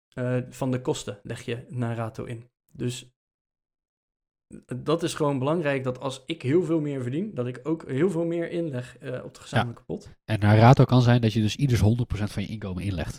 [0.49, 2.51] Van de kosten leg je naar rato in.
[2.69, 3.12] Dus
[4.77, 8.11] dat is gewoon belangrijk dat als ik heel veel meer verdien, dat ik ook heel
[8.11, 10.11] veel meer inleg eh, op de gezamenlijke pot.
[10.25, 11.85] En naar rato kan zijn dat je dus ieders 100%
[12.33, 13.15] van je inkomen inlegt.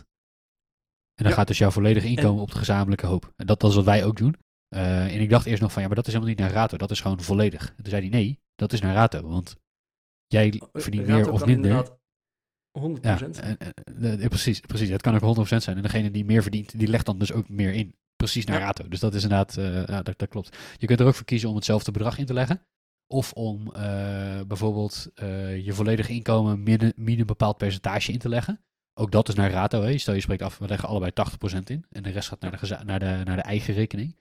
[1.13, 1.33] En dan Ja.
[1.33, 3.33] gaat dus jouw volledige inkomen op de gezamenlijke hoop.
[3.35, 4.35] En dat, dat is wat wij ook doen.
[4.67, 6.77] Eh, en ik dacht eerst nog van, ja, maar dat is helemaal niet naar rato.
[6.77, 7.69] Dat is gewoon volledig.
[7.69, 9.21] En toen zei hij, nee, dat is naar rato.
[9.27, 9.55] Want
[10.27, 11.69] jij verdient Rato meer of minder.
[11.71, 11.97] inderdaad
[12.79, 13.01] 100%.
[13.01, 14.89] Ja, en, en, eh, precies, precies.
[14.89, 15.75] Het kan ook 100% zijn.
[15.77, 17.95] En degene die meer verdient, die legt dan dus ook meer in.
[18.23, 18.65] Precies naar Ja.
[18.65, 18.87] rato.
[18.87, 20.57] Dus dat is inderdaad, eh, ja, dat, dat klopt.
[20.77, 22.61] Je kunt er ook voor kiezen om hetzelfde bedrag in te leggen.
[23.07, 28.63] Of om eh, bijvoorbeeld eh, je volledige inkomen min, een bepaald percentage in te leggen.
[28.99, 29.81] Ook dat is naar rato.
[29.81, 29.97] Hè.
[29.97, 31.85] Stel je spreekt af, we leggen allebei 80% in.
[31.89, 34.15] En de rest gaat naar de, naar de, naar de eigen rekening.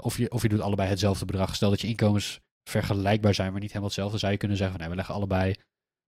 [0.00, 1.54] Of, je, of je doet allebei hetzelfde bedrag.
[1.54, 4.18] Stel dat je inkomens vergelijkbaar zijn, maar niet helemaal hetzelfde.
[4.18, 5.54] Zou je kunnen zeggen, van, nee, we leggen allebei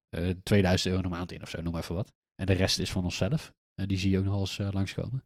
[0.09, 2.13] eh 2000 euro een maand in of zo, noem even wat.
[2.35, 3.53] En de rest is van onszelf.
[3.81, 5.23] En die zie je ook nog wel eens langskomen.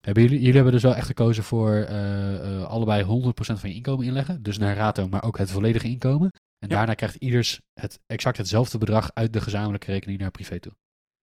[0.00, 3.06] Hebben jullie, jullie hebben dus wel echt gekozen voor eh, eh, allebei 100%
[3.36, 4.42] van je inkomen inleggen.
[4.42, 6.30] Dus naar rato, maar ook het volledige inkomen.
[6.58, 6.76] En Ja.
[6.76, 10.76] daarna krijgt ieders het, exact hetzelfde bedrag uit de gezamenlijke rekening naar privé toe.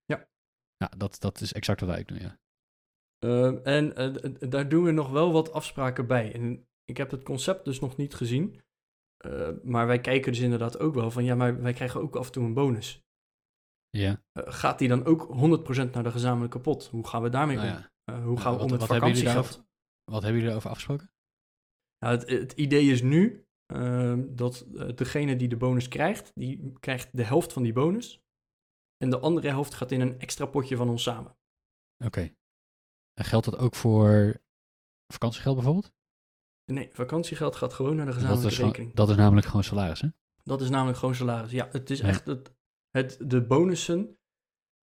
[0.06, 0.28] Ja.
[0.78, 2.38] Ja, dat, dat is exact wat wij ook doen, ja.
[3.64, 6.34] En eh, d- daar doen we nog wel wat afspraken bij.
[6.34, 8.62] En ik heb het concept dus nog niet gezien.
[9.64, 12.32] Maar wij kijken dus inderdaad ook wel van ja, maar wij krijgen ook af en
[12.32, 13.02] toe een bonus.
[13.90, 15.28] Ja, gaat die dan ook
[15.88, 16.86] 100% naar de gezamenlijke pot?
[16.88, 17.74] Hoe gaan we daarmee nou om?
[17.74, 17.92] ja.
[18.04, 19.68] Eh, hoe gaan we wat- om met wat hebben jullie vakantiegeld?
[20.04, 21.12] Wat hebben jullie erover afgesproken?
[21.98, 27.18] Het, het idee is nu ehm, dat eh, degene die de bonus krijgt, die krijgt
[27.18, 28.22] de helft van die bonus.
[28.98, 31.38] En de andere helft gaat in een extra potje van ons samen.
[32.06, 32.36] Oké.
[33.14, 34.42] En geldt dat ook voor
[35.14, 35.94] vakantiegeld bijvoorbeeld?
[36.72, 38.96] Nee, vakantiegeld gaat gewoon naar de Dat gezamenlijke gewoon- rekening.
[38.96, 40.08] dat is namelijk gewoon salaris, hè?
[40.44, 41.52] Dat is namelijk gewoon salaris.
[41.52, 42.08] Ja, het is Ja.
[42.08, 42.56] echt het,
[42.90, 44.18] het, de bonussen.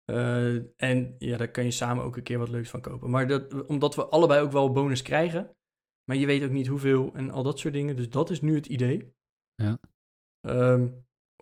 [0.05, 3.11] Eh, en ja, daar kan je samen ook een keer wat leuks van kopen.
[3.11, 5.57] Maar dat, omdat we allebei ook wel bonus krijgen.
[6.05, 7.97] Maar je weet ook niet hoeveel en al dat soort dingen.
[7.97, 9.15] Dus dat is nu het idee.
[9.55, 9.79] Ja.
[10.41, 10.88] Ehm,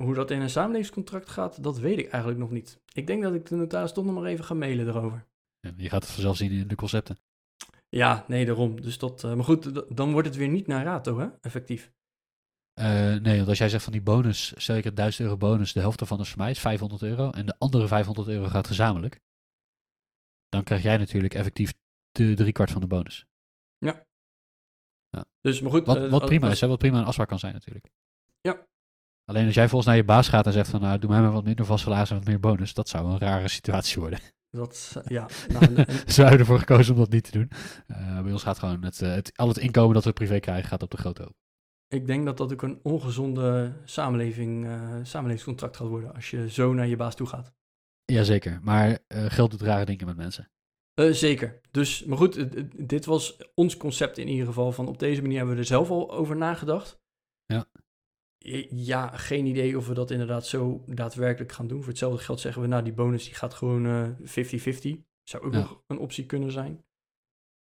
[0.02, 2.80] hoe dat in een samenlevingscontract gaat, dat weet ik eigenlijk nog niet.
[2.92, 5.26] Ik denk dat ik de notaris toch nog maar even ga mailen erover.
[5.60, 7.18] Ja, je gaat het vanzelf zien in de concepten.
[7.88, 8.80] Ja, nee, daarom.
[8.80, 11.28] Dus dat, eh, maar goed, dan wordt het weer niet naar rato, hè?
[11.40, 11.92] Effectief.
[12.80, 15.72] Eh, nee, want als jij zegt van die bonus, stel ik het 1000 euro bonus,
[15.72, 17.30] de helft daarvan is voor mij, is 500 euro.
[17.30, 19.20] En de andere 500 euro gaat gezamenlijk.
[20.48, 21.72] Dan krijg jij natuurlijk effectief
[22.10, 23.24] de driekwart van de bonus.
[25.40, 25.86] Dus, maar goed.
[25.86, 26.66] Wat, eh, wat prima als- is, hè?
[26.68, 27.90] wat prima een afspraak kan zijn natuurlijk.
[28.40, 28.66] Ja.
[29.24, 31.32] Alleen als jij volgens naar je baas gaat en zegt van, nou, doe mij maar
[31.32, 34.18] wat minder vast salaris en wat meer bonus, dat zou een rare situatie worden.
[34.50, 37.50] Dat, ja, nou, en- Ze hebben ervoor gekozen om dat niet te doen.
[37.86, 40.68] Eh, bij ons gaat gewoon het, eh, het, al het inkomen dat we privé krijgen,
[40.68, 41.34] gaat op de grote hoop.
[41.94, 46.72] Ik denk dat dat ook een ongezonde samenleving, eh, samenlevingscontract gaat worden als je zo
[46.72, 47.52] naar je baas toe gaat.
[48.04, 50.50] Jazeker, maar eh, geld doet rare dingen met mensen.
[50.94, 51.60] Eh, zeker.
[51.70, 52.46] Dus, maar goed,
[52.88, 54.72] dit was ons concept in ieder geval.
[54.72, 56.98] Van op deze manier hebben we er zelf al over nagedacht.
[57.46, 57.64] Ja.
[58.70, 61.78] Ja, geen idee of we dat inderdaad zo daadwerkelijk gaan doen.
[61.78, 65.02] Voor hetzelfde geld zeggen we, nou, die bonus die gaat gewoon eh, 50-50.
[65.22, 65.58] Zou ook Ja.
[65.58, 66.84] nog een optie kunnen zijn.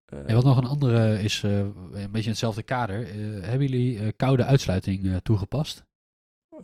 [0.04, 3.08] Eh, En wat nog een andere is, eh, een beetje in hetzelfde kader.
[3.08, 3.14] eh,
[3.48, 5.84] hebben jullie koude uitsluiting toegepast?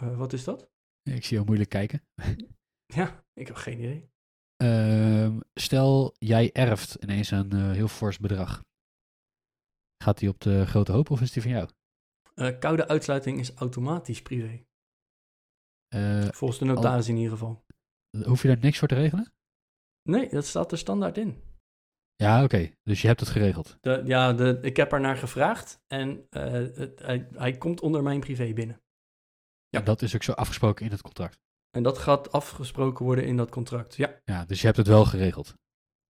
[0.00, 0.70] wat is dat?
[1.03, 2.03] Ik zie jou moeilijk kijken.
[2.94, 4.11] Ja, ik heb geen idee.
[4.57, 8.64] Ehm, stel, jij erft ineens een heel fors bedrag.
[10.05, 11.68] Gaat die op de grote hoop of is die van jou?
[12.59, 14.64] Koude uitsluiting is automatisch privé.
[16.31, 17.64] Volgens de notaris in ieder geval.
[18.24, 19.33] hoef je daar niks voor te regelen?
[20.03, 21.42] Nee, dat staat er standaard in.
[22.21, 22.71] Ja, oké.
[22.83, 23.77] Dus je hebt het geregeld.
[23.81, 28.03] De, ja, de, ik heb er naar gevraagd en eh, het, hij, hij komt onder
[28.03, 28.81] mijn privé binnen.
[29.69, 29.79] Ja.
[29.79, 31.39] En dat is ook zo afgesproken in het contract.
[31.71, 33.97] En dat gaat afgesproken worden in dat contract.
[33.97, 35.55] Ja, Ja, dus je hebt het wel geregeld.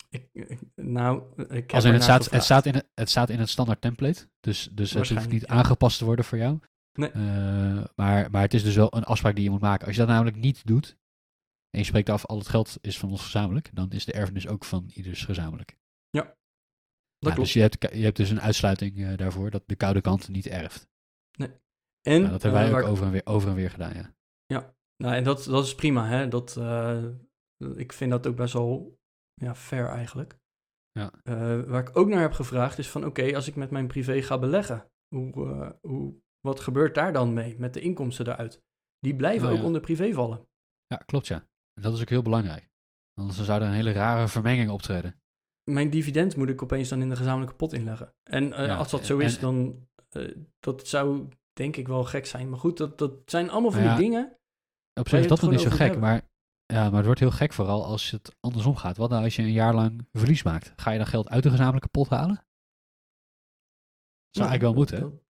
[0.09, 3.29] ik, ik- nou, ik heb Als in het, staat, het, staat in het, het staat
[3.29, 4.29] in het standaard template.
[4.39, 5.47] Dus, dus het hoeft niet ja.
[5.47, 6.59] aangepast te worden voor jou.
[6.93, 7.11] Nee.
[7.11, 9.85] Eh, maar, maar het is dus wel een afspraak die je moet maken.
[9.85, 10.97] Als je dat namelijk niet doet,
[11.69, 14.47] en je spreekt af, al het geld is van ons gezamenlijk, dan is de erfenis
[14.47, 15.77] ook van ieders gezamenlijk.
[17.19, 17.37] Dat Ja, klopt.
[17.37, 20.45] dus je hebt, je hebt dus een uitsluiting eh, daarvoor dat de koude kant niet
[20.47, 20.87] erft.
[22.01, 23.93] en, Ja, dat hebben wij eh, ook waar- over en weer, over en weer gedaan,
[23.93, 24.13] ja.
[25.03, 26.27] Nou, en dat, dat is prima, hè.
[26.27, 27.03] Dat, eh,
[27.75, 28.99] ik vind dat ook best wel
[29.33, 30.37] ja, fair eigenlijk.
[30.91, 31.11] Ja.
[31.65, 34.39] Waar ik ook naar heb gevraagd is van, oké, als ik met mijn privé ga
[34.39, 38.63] beleggen, hoe, hoe, wat gebeurt daar dan mee met de inkomsten eruit?
[38.99, 39.65] Die blijven Oh, ook ja.
[39.65, 40.47] onder privé vallen.
[40.87, 41.47] Ja, klopt ja.
[41.73, 42.69] En dat is ook heel belangrijk.
[43.13, 45.18] Anders zou er een hele rare vermenging optreden.
[45.73, 48.13] Mijn dividend moet ik opeens dan in de gezamenlijke pot inleggen.
[48.23, 51.87] En eh, Ja, als dat en- zo is, en- dan uh, dat zou denk ik
[51.87, 52.49] wel gek zijn.
[52.49, 54.37] Maar goed, dat, dat zijn allemaal van Ja, die dingen.
[54.93, 56.21] Op zich is dat nog niet zo gek, maar,
[56.65, 58.97] ja, maar het wordt heel gek vooral als het andersom gaat.
[58.97, 60.73] Wat nou als je een jaar lang verlies maakt?
[60.75, 62.35] Ga je dan geld uit de gezamenlijke pot halen?
[64.29, 65.01] Zou Nou, eigenlijk wel moeten, hè?
[65.01, 65.27] dat-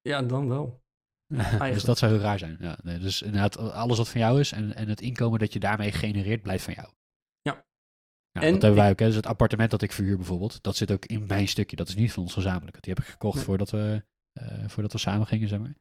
[0.00, 0.82] Ja, dan wel.
[1.74, 2.56] dus dat zou heel raar zijn.
[2.60, 5.58] Ja, nee, dus inderdaad, alles wat van jou is en, en het inkomen dat je
[5.60, 6.88] daarmee genereert, blijft van jou.
[8.32, 8.40] Ja.
[8.40, 8.98] Ja, En dat hebben wij ook.
[8.98, 9.06] Hè.
[9.06, 11.76] Dus het appartement dat ik verhuur bijvoorbeeld, dat zit ook in mijn stukje.
[11.76, 12.82] Dat is niet van ons gezamenlijk.
[12.82, 13.44] Die heb ik gekocht Nee.
[13.44, 15.74] voordat, we, eh, voordat we samen gingen, zeg maar.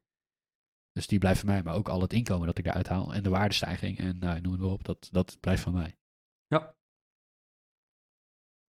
[0.92, 1.64] Dus die blijft van mij.
[1.64, 4.52] Maar ook al het inkomen dat ik eruit haal en de waardestijging en nou, noem
[4.52, 5.94] het maar op, dat, dat blijft van mij.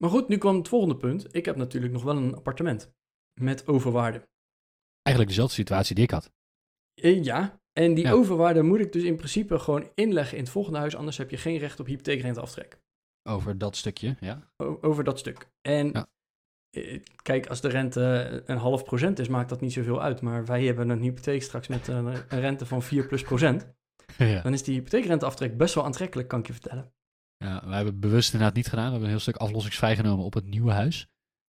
[0.02, 1.34] Maar goed, nu kwam het volgende punt.
[1.34, 2.92] Ik heb natuurlijk nog wel een appartement
[3.40, 4.28] met overwaarde.
[5.02, 6.32] Eigenlijk dezelfde situatie die ik had.
[6.94, 8.12] Eh, ja, en die Ja.
[8.12, 11.36] overwaarde moet ik dus in principe gewoon inleggen in het volgende huis, anders heb je
[11.36, 12.80] geen recht op hypotheekrenteaftrek.
[13.26, 14.50] Over dat stukje, ja.
[14.56, 15.50] O- over dat stuk.
[15.62, 16.06] En Ja.
[16.70, 20.20] eh, kijk, als de rente een half procent is, maakt dat niet zoveel uit.
[20.20, 23.66] Maar wij hebben een hypotheek straks met een, een rente van 4 plus procent.
[24.18, 24.42] ja.
[24.42, 26.92] Dan is die hypotheekrenteaftrek best wel aantrekkelijk, kan ik je vertellen.
[27.36, 28.84] Ja, wij hebben bewust inderdaad niet gedaan.
[28.84, 31.06] We hebben een heel stuk aflossingsvrij genomen op het nieuwe huis.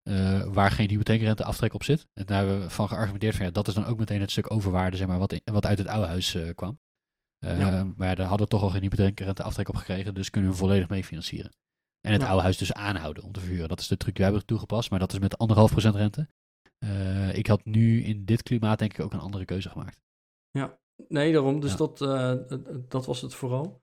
[0.08, 2.08] eh, waar geen hypotheekrenteaftrek op zit.
[2.13, 4.52] En daar hebben we van geargumenteerd van ja, dat is dan ook meteen het stuk
[4.52, 6.80] overwaarde, zeg maar, wat, in- wat uit het oude huis eh, kwam.
[7.46, 7.84] Eh, Ja.
[7.84, 10.90] Maar ja, daar hadden we toch al geen hypotheekrenteaftrek op gekregen, dus kunnen we volledig
[10.90, 11.52] mee financieren.
[12.08, 12.28] En het Ja.
[12.28, 13.67] oude huis dus aanhouden om te verhuren.
[13.70, 16.28] Dat is de truc die wij hebben toegepast, maar dat is met anderhalf procent rente.
[16.78, 20.00] Eh, ik had nu in dit klimaat denk ik ook een andere keuze gemaakt.
[21.08, 21.60] Nee, daarom.
[21.60, 21.78] Dus Ja.
[21.78, 23.82] dat, eh, d- dat was het vooral.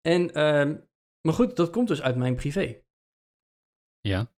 [0.00, 0.76] En, ehm,
[1.20, 2.80] maar goed, dat komt dus uit mijn privé.
[4.00, 4.32] Ja.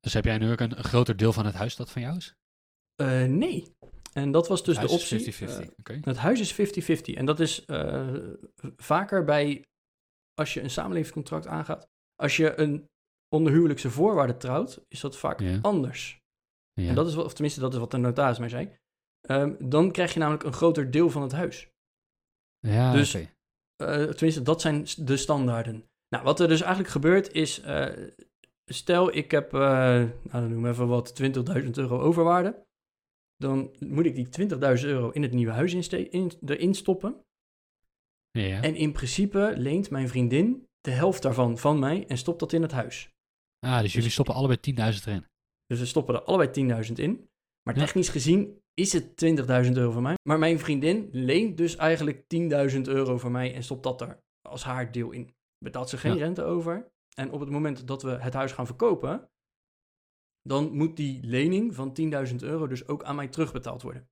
[0.00, 2.16] Dus heb jij nu ook een, een groter deel van het huis dat van jou
[2.16, 2.34] is?
[2.94, 3.76] Eh, nee.
[4.12, 5.18] En dat was dus de optie.
[5.20, 5.98] 50-50, eh, oké.
[6.00, 7.14] het huis is 50-50.
[7.14, 7.64] En dat is
[8.76, 9.66] vaker bij,
[10.34, 11.90] als je een samenlevingscontract aangaat.
[12.16, 12.88] Als je een
[13.34, 15.58] onderhuwelijkse voorwaarde trouwt, is dat vaak Ja.
[15.62, 16.20] anders.
[16.72, 16.88] Ja.
[16.88, 18.76] En dat is, wat- of tenminste, dat is wat de notaris mij zei.
[19.20, 21.70] Ehm, dan krijg je namelijk een groter deel van het huis.
[22.66, 23.30] ja, dus- oké.
[23.76, 25.84] Eh, tenminste, dat zijn de standaarden.
[26.08, 28.10] Nou, wat er dus eigenlijk gebeurt is, eh,
[28.64, 29.60] stel ik heb, eh
[30.22, 32.66] nou, noem even wat, 20.000 euro overwaarde.
[33.36, 37.24] Dan moet ik die 20.000 euro in het nieuwe huis in, erin stoppen.
[38.30, 38.62] Ja.
[38.62, 42.62] En in principe leent mijn vriendin de helft daarvan van mij en stopt dat in
[42.62, 43.10] het huis.
[43.66, 45.26] Ah, dus jullie stoppen allebei 10.000 erin.
[45.66, 46.50] Dus we stoppen er allebei
[46.86, 47.28] 10.000 in.
[47.62, 47.84] Maar Ja.
[47.84, 50.14] technisch gezien is het 20.000 euro van mij.
[50.28, 54.64] Maar mijn vriendin leent dus eigenlijk 10.000 euro van mij en stopt dat er als
[54.64, 55.34] haar deel in.
[55.58, 56.18] Betaalt ze geen Ja.
[56.24, 56.90] rente over.
[57.14, 59.30] En op het moment dat we het huis gaan verkopen,
[60.42, 64.08] dan moet die lening van 10.000 euro dus ook aan mij terugbetaald worden.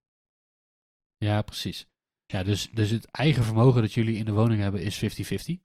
[1.16, 1.87] Ja, precies.
[2.26, 5.61] Ja, dus, dus het eigen vermogen dat jullie in de woning hebben is 50-50.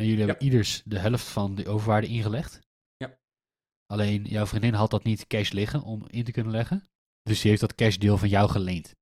[0.00, 2.60] En jullie hebben ieders de helft van de overwaarde ingelegd.
[2.96, 3.18] Ja.
[3.86, 6.88] Alleen jouw vriendin had dat niet cash liggen om in te kunnen leggen.
[7.22, 8.96] Dus die heeft dat cashdeel van jou geleend.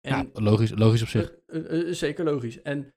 [0.00, 1.30] En, ja, logisch, logisch op zich.
[1.30, 2.62] eh, eh, eh, zeker logisch.
[2.62, 2.94] En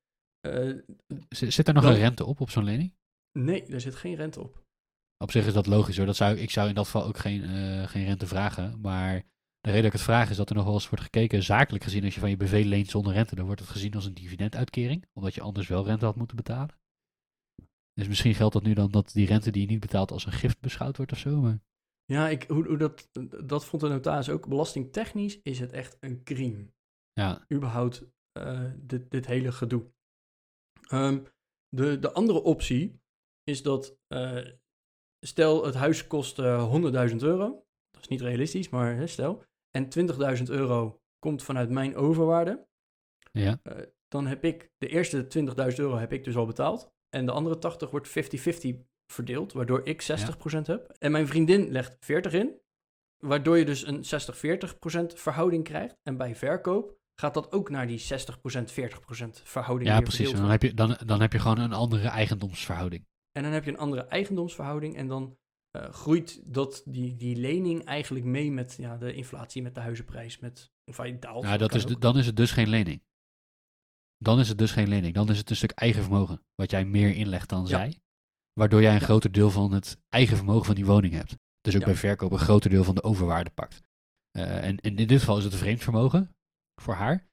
[1.29, 2.95] Zit er nog dan- een rente op op zo'n lening?
[3.39, 4.63] nee, er zit geen rente op.
[5.17, 6.05] Op zich is dat logisch hoor.
[6.05, 7.41] Dat zou, ik zou in dat geval ook geen,
[7.87, 8.81] geen rente vragen.
[8.81, 9.23] Maar
[9.61, 11.83] de reden dat ik het vraag is dat er nog wel eens wordt gekeken, zakelijk
[11.83, 14.13] gezien, als je van je BV leent zonder rente, dan wordt het gezien als een
[14.13, 15.05] dividenduitkering.
[15.13, 16.79] Omdat je anders wel rente had moeten betalen.
[17.93, 20.31] Dus misschien geldt dat nu dan dat die rente die je niet betaalt als een
[20.31, 21.41] gift beschouwd wordt of zo.
[21.41, 21.59] Maar
[22.05, 23.09] Ja, ik, hoe, hoe dat,
[23.45, 24.47] dat vond de notaris ook.
[24.47, 26.73] Belastingtechnisch is het echt een crime.
[27.13, 29.91] ja, überhaupt eh, dit, dit hele gedoe.
[30.87, 31.23] Ehm,
[31.69, 33.01] de, de andere optie
[33.43, 34.47] is dat, eh,
[35.25, 39.87] stel het huis kost eh, 100.000 euro, dat is niet realistisch, maar hè, stel, en
[40.37, 42.67] 20.000 euro komt vanuit mijn overwaarde,
[43.31, 43.59] ja,
[44.07, 45.27] dan heb ik de eerste
[45.71, 48.11] 20.000 euro heb ik dus al betaald en de andere 80 wordt 50-50
[49.11, 50.05] verdeeld, waardoor ik 60%
[50.61, 50.95] heb.
[50.99, 52.59] En mijn vriendin legt 40 in,
[53.17, 54.03] waardoor je dus een
[55.13, 55.97] 60-40% verhouding krijgt.
[56.03, 60.31] En bij verkoop gaat dat ook naar die 60%, 40% verhouding ja precies.
[60.31, 63.05] Dan heb, je, dan, dan heb je gewoon een andere eigendomsverhouding.
[63.31, 65.37] En dan heb je een andere eigendomsverhouding en dan
[65.71, 70.39] eh, groeit dat, die, die lening eigenlijk mee met ja, de inflatie, met de huizenprijs,
[70.39, 71.43] met, hij daalt.
[71.43, 72.01] Ja, dat is, ook.
[72.01, 73.01] dan is het dus geen lening.
[74.17, 75.13] Dan is het dus geen lening.
[75.13, 76.41] Dan is het een stuk eigen vermogen.
[76.55, 77.67] Wat jij meer inlegt dan Ja.
[77.67, 77.99] zij.
[78.53, 79.05] Waardoor jij een Ja.
[79.05, 81.35] groter deel van het eigen vermogen van die woning hebt.
[81.61, 81.85] Dus ook Ja.
[81.87, 83.81] bij verkoop een groter deel van de overwaarde pakt.
[84.31, 86.35] Eh, en, en in dit geval is het een vreemd vermogen
[86.81, 87.27] voor haar.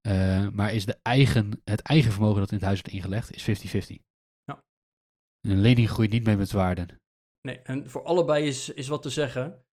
[0.00, 3.42] Eh, maar is de eigen, het eigen vermogen dat in het huis wordt ingelegd, is
[3.42, 4.02] 50-50.
[4.44, 4.64] Ja.
[5.40, 6.99] En een lening groeit niet mee met waarden.
[7.40, 9.64] Nee, en voor allebei is, is wat te zeggen.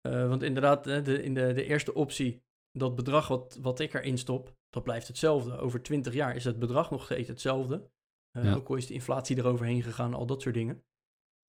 [0.00, 4.18] Eh, want inderdaad, de, in de, de eerste optie, dat bedrag wat, wat ik erin
[4.18, 5.58] stop, dat blijft hetzelfde.
[5.58, 7.90] Over 20 jaar is het bedrag nog steeds hetzelfde.
[8.30, 8.54] Ja.
[8.54, 10.84] Ook al is de inflatie eroverheen gegaan, al dat soort dingen.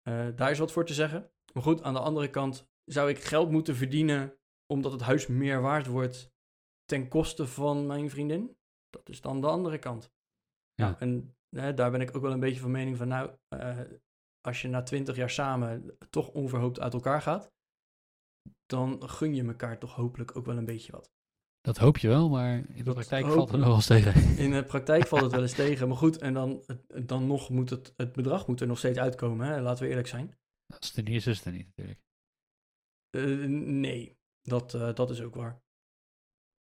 [0.01, 1.31] Eh, daar is wat voor te zeggen.
[1.53, 5.61] Maar goed, aan de andere kant zou ik geld moeten verdienen omdat het huis meer
[5.61, 6.33] waard wordt
[6.85, 8.57] ten koste van mijn vriendin.
[8.89, 10.13] Dat is dan de andere kant.
[10.73, 10.85] Ja.
[10.85, 11.35] Nou, en
[11.75, 13.37] daar ben ik ook wel een beetje van mening van, nou,
[14.41, 17.51] als je na twintig jaar samen toch onverhoopt uit elkaar gaat,
[18.65, 21.11] dan gun je elkaar toch hopelijk ook wel een beetje wat.
[21.61, 24.37] Dat hoop je wel, maar in de Dat praktijk hoop valt het wel eens tegen.
[24.37, 26.63] In de praktijk valt het wel eens tegen, maar goed, en dan,
[27.05, 29.61] dan nog moet het, het bedrag moet er nog steeds uitkomen, hè?
[29.61, 30.39] laten we eerlijk zijn.
[30.95, 31.99] Er niet is, het er niet natuurlijk.
[33.09, 35.61] Eh, nee, dat, eh, dat is ook waar.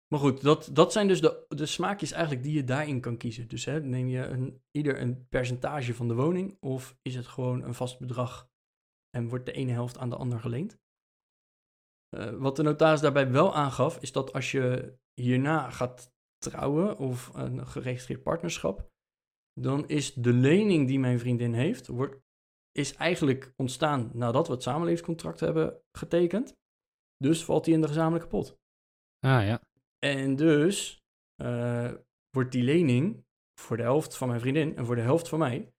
[0.07, 3.47] Maar goed, dat, dat zijn dus de, de smaakjes eigenlijk die je daarin kan kiezen.
[3.47, 7.63] Dus hè, neem je een, ieder een percentage van de woning of is het gewoon
[7.63, 8.49] een vast bedrag
[9.09, 10.79] en wordt de ene helft aan de ander geleend?
[12.09, 17.33] Eh, wat de notaris daarbij wel aangaf, is dat als je hierna gaat trouwen of
[17.33, 18.91] een geregistreerd partnerschap,
[19.53, 22.21] dan is de lening die mijn vriendin heeft, wordt,
[22.71, 26.55] is eigenlijk ontstaan nadat we het samenlevingscontract hebben getekend.
[27.17, 28.59] Dus valt die in de gezamenlijke pot.
[29.19, 29.61] Ah ja.
[30.15, 31.03] En dus
[31.35, 31.91] eh,
[32.29, 33.25] wordt die lening
[33.59, 35.73] voor de helft van mijn vriendin en voor de helft van mij,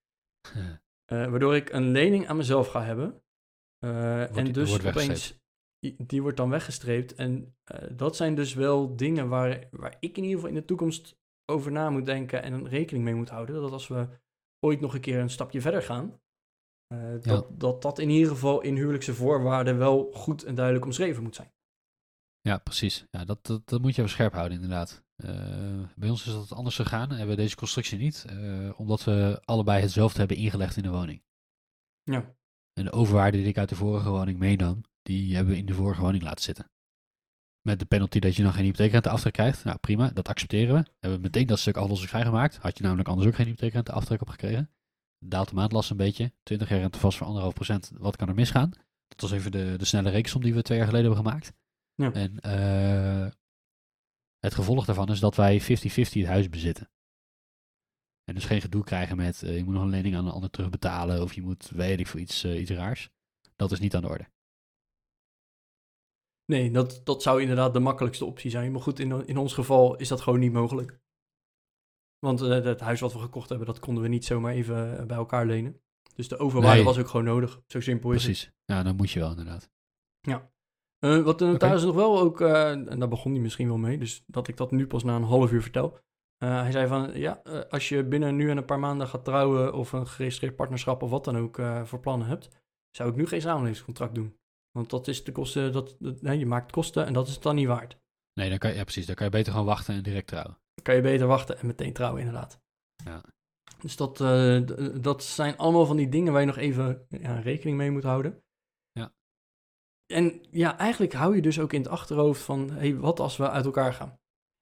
[1.12, 3.22] eh, waardoor ik een lening aan mezelf ga hebben.
[3.78, 5.40] Eh, die- en dus wordt opeens,
[5.78, 7.14] die, die wordt dan weggestreept.
[7.14, 7.56] En
[7.90, 11.18] dat zijn dus wel dingen waar, waar ik in ieder geval in de toekomst
[11.50, 13.60] over na moet denken en een rekening mee moet houden.
[13.60, 14.08] Dat als we
[14.66, 16.20] ooit nog een keer een stapje verder gaan,
[17.20, 21.34] dat, dat dat in ieder geval in huwelijkse voorwaarden wel goed en duidelijk omschreven moet
[21.34, 21.52] zijn.
[22.40, 23.04] Ja, precies.
[23.10, 25.02] Ja, dat, dat, dat moet je even scherp houden, inderdaad.
[25.16, 27.10] Eh, bij ons is dat anders gegaan.
[27.10, 31.22] Hebben we deze constructie niet, eh, omdat we allebei hetzelfde hebben ingelegd in de woning.
[32.02, 32.36] Ja,
[32.72, 35.74] En de overwaarde die ik uit de vorige woning meenam, die hebben we in de
[35.74, 36.70] vorige woning laten zitten.
[37.60, 39.64] Met de penalty dat je dan geen hypotheekrente aftrek krijgt.
[39.64, 40.90] Nou, prima, dat accepteren we.
[40.98, 42.56] Hebben we meteen dat stuk aflossingsvrij gemaakt.
[42.56, 44.70] Had je namelijk anders ook geen hypotheekrente aftrek op gekregen.
[45.18, 46.32] Daalt de maandlast een beetje.
[46.42, 47.90] 20 jaar rente vast voor anderhalf procent.
[47.94, 48.70] Wat kan er misgaan?
[49.08, 51.52] Dat was even de, de snelle rekensom die we twee jaar geleden hebben gemaakt.
[52.02, 52.12] Ja.
[52.12, 53.30] En eh,
[54.38, 56.90] het gevolg daarvan is dat wij 50-50 het huis bezitten.
[58.24, 60.50] En dus geen gedoe krijgen met eh, je moet nog een lening aan een ander
[60.50, 63.10] terugbetalen of je moet weet ik voor iets, eh, iets raars.
[63.56, 64.28] Dat is niet aan de orde.
[66.44, 68.72] nee, dat, dat zou inderdaad de makkelijkste optie zijn.
[68.72, 71.00] Maar goed, in, in ons geval is dat gewoon niet mogelijk.
[72.18, 75.46] Want het huis wat we gekocht hebben, dat konden we niet zomaar even bij elkaar
[75.46, 75.80] lenen.
[76.14, 76.84] Dus de overwaarde Nee.
[76.84, 77.62] was ook gewoon nodig.
[77.66, 78.32] Zo simpel is het.
[78.32, 78.52] Precies.
[78.64, 79.70] Ja, dan moet je wel inderdaad.
[80.98, 83.98] Eh, wat de notaris nog wel ook, eh, en daar begon hij misschien wel mee,
[83.98, 85.98] dus dat ik dat nu pas na een half uur vertel.
[86.38, 89.24] Eh, hij zei van, ja, eh, als je binnen nu en een paar maanden gaat
[89.24, 92.48] trouwen of een geregistreerd partnerschap of wat dan ook eh, voor plannen hebt,
[92.96, 94.36] zou ik nu geen samenlevingscontract doen.
[94.70, 97.42] Want dat is de kosten, dat, dat, nee, je maakt kosten en dat is het
[97.42, 97.98] dan niet waard.
[98.34, 99.06] Nee, dan kan, je- ja, precies.
[99.06, 100.58] Dan kan je beter gewoon wachten en direct trouwen.
[100.74, 102.60] Dan kan je beter wachten en meteen trouwen inderdaad.
[103.04, 103.22] Ja.
[103.80, 104.60] Dus dat, eh,
[105.00, 108.42] dat zijn allemaal van die dingen waar je nog even ja, rekening mee moet houden.
[110.12, 113.50] En ja, eigenlijk hou je dus ook in het achterhoofd van, hey, wat als we
[113.50, 114.18] uit elkaar gaan?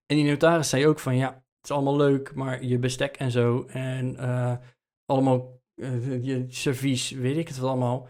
[0.06, 3.30] En die notaris zei ook van, ja, het is allemaal leuk, maar je bestek en
[3.30, 4.56] zo en eh,
[5.04, 8.08] allemaal eh, je servies, weet ik het wel allemaal.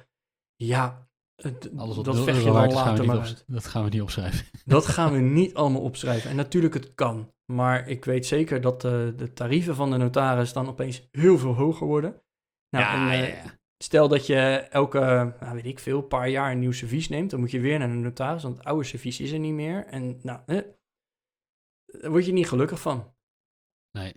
[0.57, 1.09] Ja,
[1.43, 4.03] het- Alles wat dat 0 vecht je dan later maar op, dat gaan we niet
[4.03, 4.47] opschrijven.
[4.65, 6.31] Dat gaan we niet allemaal opschrijven.
[6.31, 7.33] En natuurlijk, het kan.
[7.53, 11.55] Maar ik weet zeker dat eh, de tarieven van de notaris dan opeens heel veel
[11.55, 12.23] hoger worden.
[12.71, 13.59] Nou, ja, en, ja, ja.
[13.85, 17.31] Stel dat je elke, nou, weet ik veel, paar jaar een nieuw servies neemt.
[17.31, 19.87] Dan moet je weer naar de notaris, want het oude servies is er niet meer.
[19.87, 20.63] En nou, eh,
[21.87, 23.15] daar word je niet gelukkig van.
[23.99, 24.15] Nee.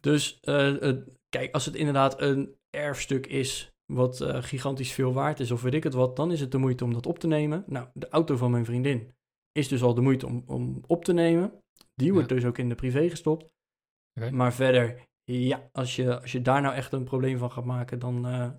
[0.00, 0.96] Dus eh, eh,
[1.28, 5.74] kijk, als het inderdaad een erfstuk is wat eh, gigantisch veel waard is, of weet
[5.74, 7.64] ik het wat, dan is het de moeite om dat op te nemen.
[7.66, 9.12] Nou, de auto van mijn vriendin
[9.52, 11.62] is dus al de moeite om, om op te nemen.
[11.94, 13.52] Die wordt dus ook in de privé gestopt.
[14.20, 14.30] Oké.
[14.30, 17.98] Maar verder, ja, als je, als je daar nou echt een probleem van gaat maken,
[17.98, 18.50] dan uh,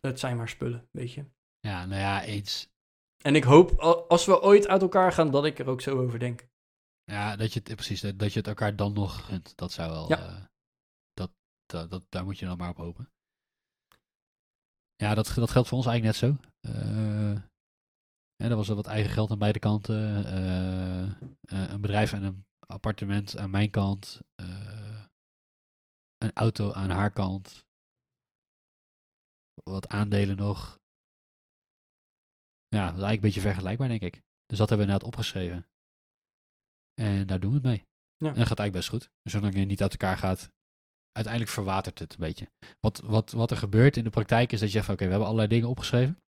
[0.00, 1.24] het zijn maar spullen, weet je.
[1.60, 2.68] Ja, nou ja, eens.
[3.18, 3.70] En ik hoop,
[4.08, 6.48] als we ooit uit elkaar gaan, dat ik er ook zo over denk.
[7.04, 9.56] Ja, dat je het, precies, dat, je het elkaar dan nog gunt.
[9.56, 10.30] Dat zou wel, Ja.
[10.30, 10.44] uh,
[11.12, 11.30] dat,
[11.66, 13.10] dat, dat, daar moet je dan maar op hopen.
[14.96, 16.48] Ja, dat, dat geldt voor ons eigenlijk net zo.
[16.70, 17.34] Uh,
[18.36, 20.24] ja, er was er wat eigen geld aan beide kanten.
[20.26, 24.20] Uh, een bedrijf en een appartement aan mijn kant.
[26.18, 27.66] Een auto aan haar kant.
[29.64, 30.78] Wat aandelen nog.
[32.68, 34.22] Ja, dat is eigenlijk een beetje vergelijkbaar, denk ik.
[34.46, 35.66] Dus dat hebben we net opgeschreven.
[36.94, 37.86] En daar doen we het mee.
[38.16, 38.28] Ja.
[38.28, 39.10] En dat gaat eigenlijk best goed.
[39.22, 40.50] Dus zolang je niet uit elkaar gaat,
[41.12, 42.50] uiteindelijk verwatert het een beetje.
[42.80, 45.12] Wat, wat, wat er gebeurt in de praktijk is dat je zegt, oké, okay, we
[45.12, 46.22] hebben allerlei dingen opgeschreven.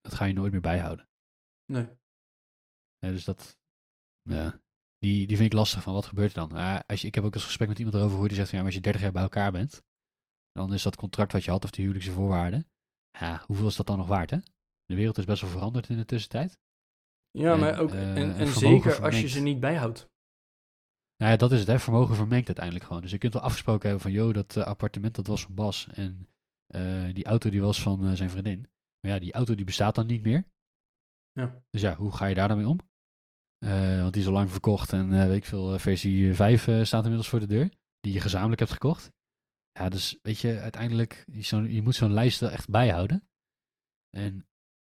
[0.00, 1.08] Dat ga je nooit meer bijhouden.
[1.72, 1.88] Nee.
[2.98, 3.58] Ja, dus dat,
[4.22, 4.60] ja,
[4.98, 6.58] die, die vind ik lastig van, wat gebeurt er dan?
[6.58, 8.56] Uh, als je, ik heb ook eens gesprek met iemand erover hoe die zegt, ja,
[8.56, 9.82] maar als je 30 jaar bij elkaar bent,
[10.54, 12.66] dan is dat contract wat je had of de huwelijkse voorwaarden,
[13.18, 14.38] ja, hoeveel is dat dan nog waard, hè?
[14.84, 16.58] De wereld is best wel veranderd in de tussentijd.
[17.30, 20.08] Ja, En, maar ook, eh, en, zeker als je ze niet bijhoudt.
[21.16, 21.78] Nou ja, dat is het, hè.
[21.78, 23.02] Vermogen vermengt uiteindelijk gewoon.
[23.02, 25.88] Dus je kunt wel afgesproken hebben van, joh, dat eh, appartement dat was van Bas
[25.92, 26.28] en
[26.66, 28.68] eh, die auto die was van zijn vriendin.
[29.00, 30.44] Maar ja, die auto die bestaat dan niet meer.
[31.32, 31.62] Ja.
[31.70, 32.78] Dus ja, hoe ga je daar dan mee om?
[34.00, 37.28] Want die is al lang verkocht en weet ik veel, versie 5 eh, staat inmiddels
[37.28, 37.70] voor de deur.
[38.00, 39.12] Die je gezamenlijk hebt gekocht.
[39.78, 43.28] Ja, dus weet je, uiteindelijk, je, zo, je moet zo'n lijst wel echt bijhouden.
[44.10, 44.46] En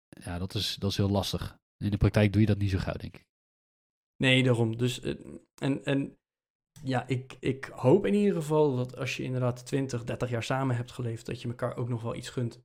[0.09, 1.59] ja, dat is, dat is heel lastig.
[1.77, 3.27] In de praktijk doe je dat niet zo gauw, denk ik.
[4.17, 4.77] Nee, daarom.
[4.77, 5.15] Dus, eh,
[5.55, 6.17] en, en
[6.83, 10.77] ja, ik, ik hoop in ieder geval dat als je inderdaad 20, 30 jaar samen
[10.77, 12.63] hebt geleefd, dat je elkaar ook nog wel iets gunt.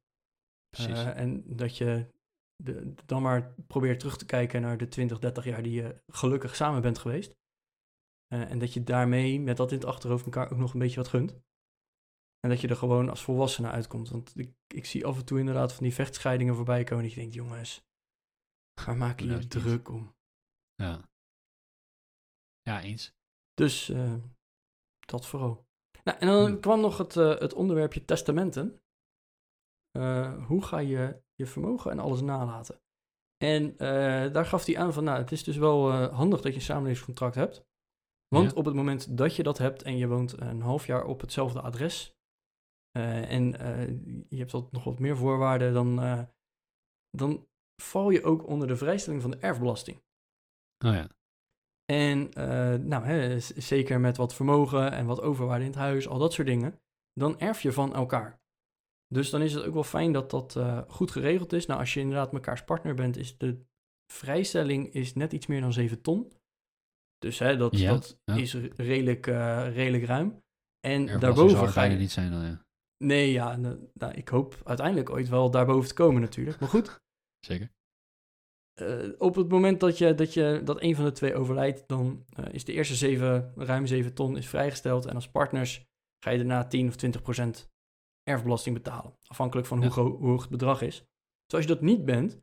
[0.70, 1.00] Precies.
[1.00, 2.08] Uh, en dat je
[2.56, 6.56] de, dan maar probeert terug te kijken naar de 20, 30 jaar die je gelukkig
[6.56, 7.36] samen bent geweest.
[8.34, 11.00] Uh, en dat je daarmee, met dat in het achterhoofd, elkaar ook nog een beetje
[11.00, 11.40] wat gunt.
[12.48, 14.10] En dat je er gewoon als volwassene uitkomt.
[14.10, 17.04] Want ik, ik zie af en toe inderdaad van die vechtscheidingen voorbij komen.
[17.04, 17.86] En je denkt, jongens,
[18.82, 20.16] waar maken jullie nou, druk om?
[20.76, 21.10] Ja.
[22.62, 23.14] Ja, eens.
[23.54, 24.16] Dus uh,
[25.00, 25.66] dat vooral.
[26.04, 26.60] Nou, en dan hm.
[26.60, 28.82] kwam nog het, uh, het onderwerpje testamenten.
[29.98, 32.82] Uh, hoe ga je je vermogen en alles nalaten?
[33.38, 33.78] En
[34.32, 37.36] daar gaf hij aan van, nou, het is dus wel handig dat je een samenlevingscontract
[37.36, 37.66] hebt.
[38.28, 38.58] Want ja.
[38.58, 41.62] op het moment dat je dat hebt en je woont een half jaar op hetzelfde
[41.62, 42.17] adres.
[42.97, 43.45] Uh, en
[44.30, 45.95] je hebt wat, nog wat meer voorwaarden, dan,
[47.17, 47.47] dan
[47.82, 50.04] val je ook onder de vrijstelling van de erfbelasting.
[50.86, 51.10] Oh ja.
[51.86, 52.30] En
[52.88, 56.47] nou, hè, zeker met wat vermogen en wat overwaarde in het huis, al dat soort
[56.47, 56.80] dingen,
[57.13, 58.39] dan erf je van elkaar.
[59.08, 61.65] Dus dan is het ook wel fijn dat dat uh, goed geregeld is.
[61.65, 63.65] Nou, als je inderdaad mekaars partner bent, is de
[64.13, 66.32] vrijstelling is net iets meer dan 7 ton.
[67.17, 68.36] Dus hè, dat, ja, dat ja.
[68.36, 70.43] is redelijk, uh, redelijk ruim.
[70.80, 71.97] En daarboven ga je...
[71.97, 72.65] niet zijn dan, ja.
[72.98, 76.60] Nee, ja, nou, nou, ik hoop uiteindelijk ooit wel daarboven te komen natuurlijk.
[76.60, 77.00] Maar goed.
[77.40, 77.76] Zeker.
[78.82, 82.26] Uh, op het moment dat, je, dat, je, dat een van de twee overlijdt, dan
[82.40, 85.06] uh, is de eerste zeven, ruim 7 ton is vrijgesteld.
[85.06, 85.86] En als partners
[86.24, 87.70] ga je daarna 10 of 20 procent
[88.24, 89.17] erfbelasting betalen.
[89.28, 89.88] Afhankelijk van ja.
[89.88, 90.98] hoe, hoe, hoog het bedrag is.
[91.46, 92.42] Dus als je dat niet bent,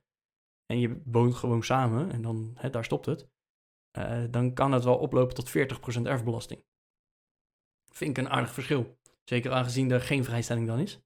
[0.66, 3.28] en je woont gewoon samen, en dan, hè, daar stopt het,
[3.98, 6.64] uh, dan kan het wel oplopen tot 40 procent erfbelasting.
[7.92, 8.98] Vind ik een aardig verschil.
[9.24, 11.00] Zeker aangezien er geen vrijstelling dan is.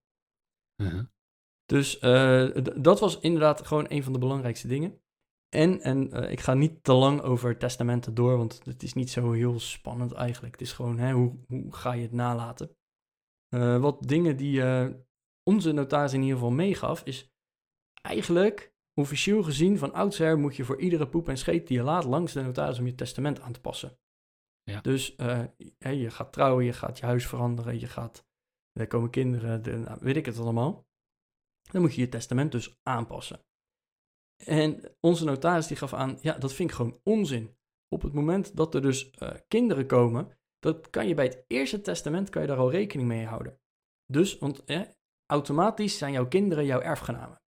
[0.82, 1.04] Uh -huh.
[1.64, 1.98] Dus
[2.76, 5.00] dat was inderdaad gewoon een van de belangrijkste dingen.
[5.48, 9.10] En, en uh, ik ga niet te lang over testamenten door, want het is niet
[9.10, 10.52] zo heel spannend eigenlijk.
[10.52, 12.76] Het is gewoon, hè, hoe, hoe ga je het nalaten?
[13.54, 14.62] Uh, wat dingen die
[15.48, 17.32] onze notaris in ieder geval meegaf, is
[18.02, 22.04] eigenlijk, officieel gezien, van oudsher moet je voor iedere poep en scheet die je laat
[22.04, 23.98] langs de notaris om je testament aan te passen.
[24.68, 24.80] Ja.
[24.80, 25.14] Dus
[25.78, 28.26] hè, je gaat trouwen, je gaat je huis veranderen, je gaat
[28.72, 30.86] er komen kinderen, de, nou, weet ik het allemaal.
[31.70, 33.44] Dan moet je je testament dus aanpassen.
[34.44, 37.56] En onze notaris die gaf aan, ja, dat vind ik gewoon onzin.
[37.88, 41.80] Op het moment dat er dus uh, kinderen komen, dat kan je bij het eerste
[41.80, 43.60] testament kan je daar al rekening mee houden.
[44.06, 44.82] Dus, want eh,
[45.26, 47.42] automatisch zijn jouw kinderen jouw erfgenamen.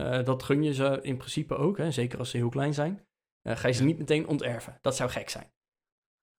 [0.00, 3.06] Uh, dat gun je ze in principe ook, hè, zeker als ze heel klein zijn.
[3.48, 4.78] Uh, ga je ze niet meteen onterven.
[4.80, 5.52] Dat zou gek zijn.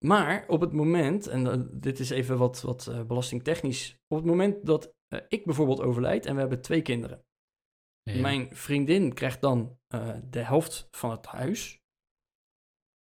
[0.06, 4.96] Maar op het moment, en dit is even wat, wat belastingtechnisch, op het moment dat
[5.28, 7.26] ik bijvoorbeeld overlijd en we hebben twee kinderen.
[8.04, 8.22] Ja.
[8.22, 9.80] Mijn vriendin krijgt dan
[10.30, 11.82] de helft van het huis.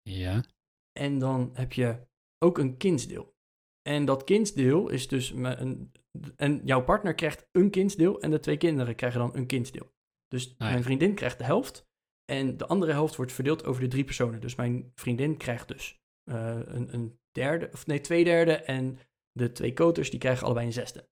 [0.02, 0.44] Ja.
[0.92, 2.06] En dan heb je
[2.38, 3.34] ook een kindsdeel.
[3.82, 5.92] En dat kindsdeel is dus een.
[6.36, 9.92] En jouw partner krijgt een kindsdeel en de twee kinderen krijgen dan een kindsdeel.
[10.28, 11.88] Dus ah, mijn vriendin krijgt de helft
[12.24, 14.40] en de andere helft wordt verdeeld over de drie personen.
[14.40, 15.99] Dus mijn vriendin krijgt dus
[16.34, 18.98] een, een, derde, of nee, twee derde en
[19.32, 21.08] de twee koters die krijgen allebei een zesde.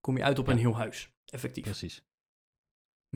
[0.00, 0.52] Kom je uit op ja.
[0.52, 1.64] een heel huis, effectief.
[1.64, 2.04] Precies.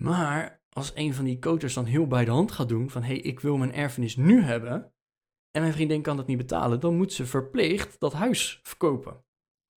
[0.01, 3.09] Maar als een van die koters dan heel bij de hand gaat doen van hé,
[3.09, 4.95] hey, ik wil mijn erfenis nu hebben,
[5.51, 9.13] en mijn vriendin kan dat niet betalen, dan moet ze verplicht dat huis verkopen.
[9.13, 9.25] Want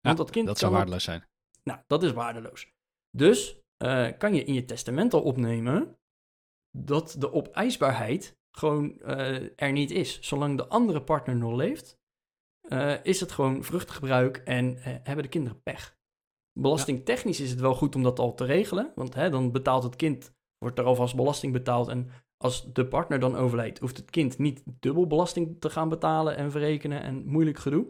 [0.02, 1.28] ja, dat kind dat zou waardeloos zijn.
[1.64, 2.74] Nou, dat is waardeloos.
[3.18, 6.00] Dus uh, kan je in je testament al opnemen
[6.78, 10.22] dat de opeisbaarheid gewoon uh, er niet is.
[10.22, 11.98] Zolang de andere partner nog leeft,
[12.70, 15.98] uh, is het gewoon vruchtgebruik en hebben de kinderen pech.
[16.60, 19.96] Belastingtechnisch is het wel goed om dat al te regelen, want hè, dan betaalt het
[19.96, 24.38] kind, wordt er alvast belasting betaald en als de partner dan overlijdt, hoeft het kind
[24.38, 27.88] niet dubbel belasting te gaan betalen en verrekenen en moeilijk gedoe.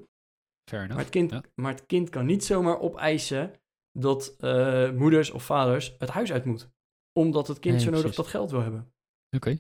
[0.70, 0.96] Fair enough.
[0.96, 1.44] Maar het kind, ja.
[1.56, 3.54] maar het kind kan niet zomaar opeisen
[3.92, 4.36] dat
[4.96, 6.70] moeders of vaders het huis uit moet.
[7.14, 8.24] Omdat het kind Nee, zo nodig precies.
[8.24, 8.94] dat geld wil hebben.
[9.36, 9.60] Oké.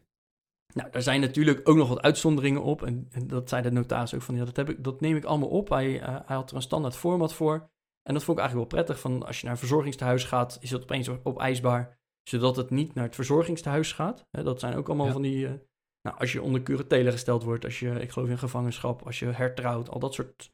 [0.73, 2.83] Nou, daar zijn natuurlijk ook nog wat uitzonderingen op.
[2.83, 5.23] En, en dat zei de notaris ook van, ja, dat, heb ik, dat neem ik
[5.25, 5.69] allemaal op.
[5.69, 7.69] Hij, eh, hij had er een standaard format voor.
[8.03, 9.01] En dat vond ik eigenlijk wel prettig.
[9.01, 11.97] Van als je naar een verzorgingstehuis gaat, is het opeens opeisbaar.
[12.23, 14.27] Zodat het niet naar het verzorgingstehuis gaat.
[14.31, 15.11] Hè, dat zijn ook allemaal Ja.
[15.11, 15.47] van die...
[15.47, 15.53] eh,
[16.01, 19.25] nou, als je onder curatele gesteld wordt, als je, ik geloof in gevangenschap, als je
[19.25, 20.51] hertrouwt, al dat soort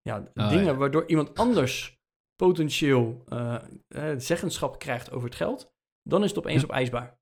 [0.00, 0.74] ja, Ah, dingen ja.
[0.74, 2.00] waardoor iemand anders
[2.36, 3.62] potentieel eh,
[4.16, 6.66] zeggenschap krijgt over het geld, dan is het opeens Ja.
[6.68, 7.18] opeisbaar.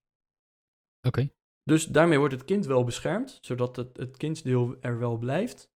[1.06, 1.28] Oké.
[1.66, 5.70] Dus daarmee wordt het kind wel beschermd, zodat het, het kindsdeel er wel blijft.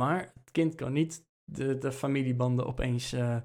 [0.00, 3.40] Maar het kind kan niet de, de familiebanden opeens eh,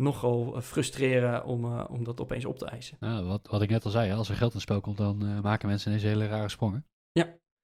[0.00, 2.96] nogal eh, frustreren om, eh, om dat opeens op te eisen.
[3.00, 5.68] Nou, wat, wat ik net al zei, als er geld in spel komt, dan maken
[5.68, 6.86] mensen ineens hele rare sprongen.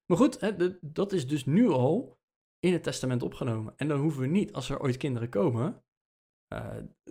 [0.06, 2.18] Maar goed, hè, de- dat is dus nu al
[2.58, 3.72] in het testament opgenomen.
[3.76, 5.84] En dan hoeven we niet, als er ooit kinderen komen,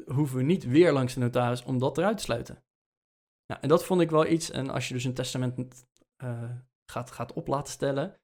[0.06, 2.64] hoeven we niet weer langs de notaris om dat eruit te sluiten.
[3.48, 4.52] Nou, en dat vond ik wel iets.
[4.52, 6.52] En als je dus een testament eh,
[6.92, 8.20] gaat, gaat op laten stellen,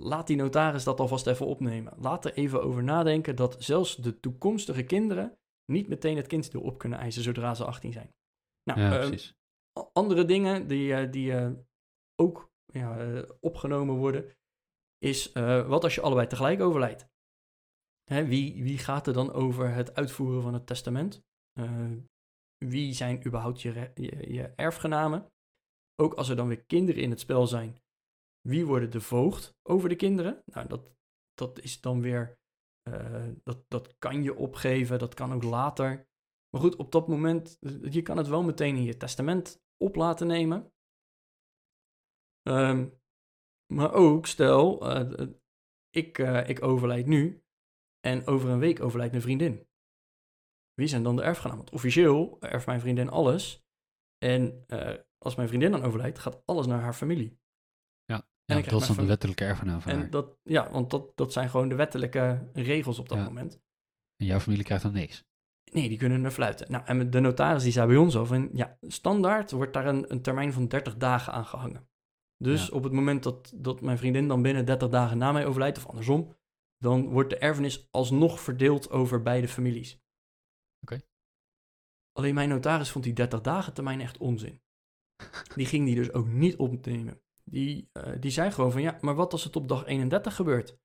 [0.00, 1.92] laat die notaris dat alvast even opnemen.
[1.98, 5.38] Laat er even over nadenken dat zelfs de toekomstige kinderen
[5.72, 8.14] niet meteen het kindsdeel op kunnen eisen zodra ze 18 zijn.
[8.62, 9.18] Nou, ja, eh,
[9.78, 11.50] a- andere dingen die, eh, die eh,
[12.22, 14.36] ook ja, opgenomen worden,
[14.98, 15.32] is
[15.66, 17.08] wat als je allebei tegelijk overlijdt?
[18.04, 21.22] Hè, wie, wie gaat er dan over het uitvoeren van het testament?
[22.64, 25.32] Wie zijn überhaupt je, je, je erfgenamen?
[26.00, 27.82] Ook als er dan weer kinderen in het spel zijn,
[28.40, 30.42] wie worden de voogd over de kinderen?
[30.46, 30.96] Nou, dat,
[31.34, 32.38] dat is dan weer,
[32.82, 36.08] eh, dat, dat kan je opgeven, dat kan ook later.
[36.50, 39.94] Maar goed, op dat moment, eh, je kan het wel meteen in je testament op
[39.96, 40.72] laten nemen.
[42.42, 42.88] Ehm,
[43.72, 45.26] maar ook, stel, eh,
[45.90, 47.44] ik, ik overlijd nu
[48.00, 49.68] en over een week overlijdt mijn vriendin.
[50.74, 51.64] Wie zijn dan de erfgenamen?
[51.64, 53.64] Want officieel erft mijn vriendin alles.
[54.18, 54.64] En
[55.24, 57.38] als mijn vriendin dan overlijdt, gaat alles naar haar familie.
[58.04, 58.16] Ja,
[58.58, 60.02] ik ja dat is dan de wettelijke erfgenaam van haar.
[60.02, 63.24] En dat, ja, want dat, dat zijn gewoon de wettelijke regels op dat Ja.
[63.24, 63.60] moment.
[64.16, 65.24] En jouw familie krijgt dan niks.
[65.72, 66.70] Nee, die kunnen er fluiten.
[66.70, 70.22] Nou, en de notaris die zei bij ons van, ja, standaard wordt daar een, een
[70.22, 71.88] termijn van 30 dagen aan gehangen.
[72.36, 72.72] Dus Ja.
[72.74, 75.86] op het moment dat, dat mijn vriendin dan binnen 30 dagen na mij overlijdt, of
[75.86, 76.36] andersom,
[76.78, 80.00] dan wordt de erfenis alsnog verdeeld over beide families.
[80.80, 80.98] Oké.
[82.12, 84.62] Alleen mijn notaris vond die 30 dagen termijn echt onzin.
[85.54, 87.20] Die ging die dus ook niet opnemen.
[87.44, 90.78] Die, eh, die zei gewoon van, ja, maar wat als het op dag 31 gebeurt?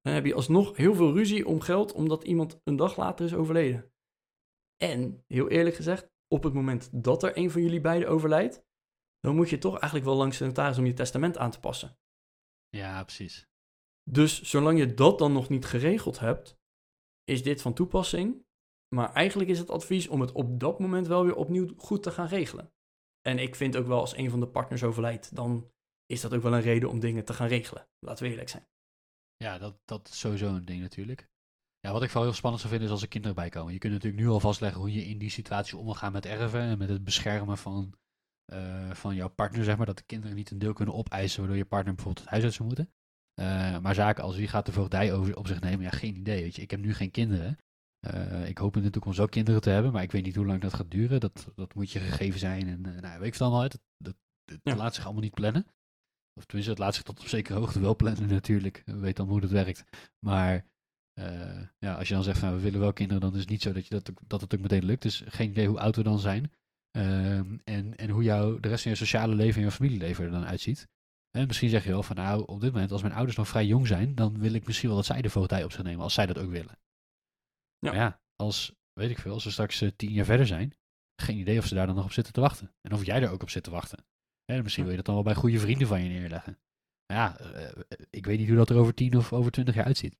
[0.00, 3.34] Dan heb je alsnog heel veel ruzie om geld, omdat iemand een dag later is
[3.34, 3.92] overleden.
[4.76, 8.64] En, heel eerlijk gezegd, op het moment dat er een van jullie beiden overlijdt,
[9.20, 11.98] dan moet je toch eigenlijk wel langs de notaris om je testament aan te passen.
[12.68, 13.48] Ja, precies.
[14.10, 16.58] Dus zolang je dat dan nog niet geregeld hebt,
[17.24, 18.44] is dit van toepassing.
[18.94, 22.10] Maar eigenlijk is het advies om het op dat moment wel weer opnieuw goed te
[22.10, 22.72] gaan regelen.
[23.22, 25.70] En ik vind ook wel als een van de partners overlijdt, dan
[26.06, 27.88] is dat ook wel een reden om dingen te gaan regelen.
[27.98, 28.66] Laten we eerlijk zijn.
[29.36, 31.28] Ja, dat, dat is sowieso een ding natuurlijk.
[31.80, 33.72] Ja, wat ik vooral heel spannend zou vinden is als er kinderen bij komen.
[33.72, 36.26] Je kunt natuurlijk nu al vastleggen hoe je in die situatie om wil gaan met
[36.26, 37.94] erven en met het beschermen van,
[38.44, 39.86] eh, van jouw partner, zeg maar.
[39.86, 42.54] Dat de kinderen niet een deel kunnen opeisen waardoor je partner bijvoorbeeld het huis uit
[42.54, 42.92] zou moeten.
[43.34, 46.42] Eh, maar zaken als wie gaat de voogdij over, op zich nemen, ja, geen idee.
[46.42, 46.62] Weet je.
[46.62, 47.58] Ik heb nu geen kinderen.
[48.00, 50.46] Eh, ik hoop in de toekomst ook kinderen te hebben, maar ik weet niet hoe
[50.46, 51.20] lang dat gaat duren.
[51.20, 53.72] Dat, dat moet je gegeven zijn en uh, nou, weet ik het allemaal uit.
[53.72, 54.76] Dat, dat, dat Ja.
[54.76, 55.66] laat zich allemaal niet plannen.
[56.34, 58.82] Of tenminste, het laat zich tot op zekere hoogte wel plannen natuurlijk.
[58.84, 59.84] We weten dan hoe dat werkt.
[60.18, 60.64] Maar
[61.12, 63.62] eh, ja, als je dan zegt van we willen wel kinderen, dan is het niet
[63.62, 65.02] zo dat, je dat, dat het ook meteen lukt.
[65.02, 66.52] Dus geen idee hoe oud we dan zijn.
[66.90, 70.30] Ehm, en, en hoe jouw, de rest van je sociale leven en je familieleven er
[70.30, 70.88] dan uitziet.
[71.30, 73.66] En misschien zeg je wel van nou, op dit moment, als mijn ouders nog vrij
[73.66, 76.14] jong zijn, dan wil ik misschien wel dat zij de voogdij op zich nemen, als
[76.14, 76.78] zij dat ook willen.
[77.80, 77.94] Ja.
[77.94, 80.74] Ja, als, weet ik veel, als ze straks eh, tien jaar verder zijn,
[81.20, 82.74] geen idee of ze daar dan nog op zitten te wachten.
[82.80, 84.04] En of jij er ook op zit te wachten.
[84.44, 86.58] Hè, misschien wil je dat dan wel bij goede vrienden van je neerleggen.
[87.06, 89.84] Maar ja, eh, ik weet niet hoe dat er over tien of over twintig jaar
[89.84, 90.18] uitziet.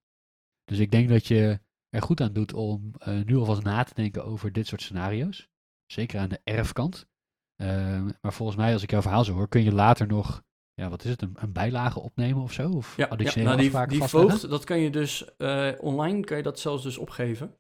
[0.64, 3.94] Dus ik denk dat je er goed aan doet om eh, nu alvast na te
[3.94, 5.48] denken over dit soort scenario's.
[5.86, 7.08] Zeker aan de erfkant.
[7.56, 10.42] Ehm, maar volgens mij, als ik jouw verhaal zo hoor, kun je later nog,
[10.74, 12.70] ja, wat is het, een, een bijlage opnemen of zo?
[12.70, 16.36] Of Ja, ja additionele nou die, die voogd, dat kan je dus eh, online, kan
[16.36, 17.58] je dat zelfs dus opgeven.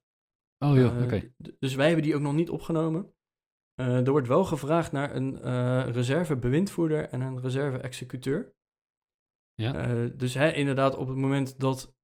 [0.58, 1.32] Oh joh, Eh, oké.
[1.58, 3.12] Dus wij hebben die ook nog niet opgenomen.
[3.74, 5.42] Eh, er wordt wel gevraagd naar een
[5.92, 8.54] reserve-bewindvoerder en een reserve-executeur.
[9.54, 9.94] Ja.
[10.08, 11.94] Dus hè, inderdaad, op het moment dat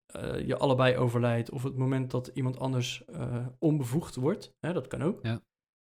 [0.44, 3.04] je allebei overlijdt, of het moment dat iemand anders
[3.58, 5.20] onbevoegd wordt, hè, dat kan ook.
[5.22, 5.42] Ja.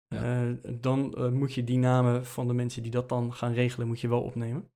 [0.09, 0.49] Eh,
[0.79, 4.07] dan moet je die namen van de mensen die dat dan gaan regelen, moet je
[4.07, 4.71] wel opnemen.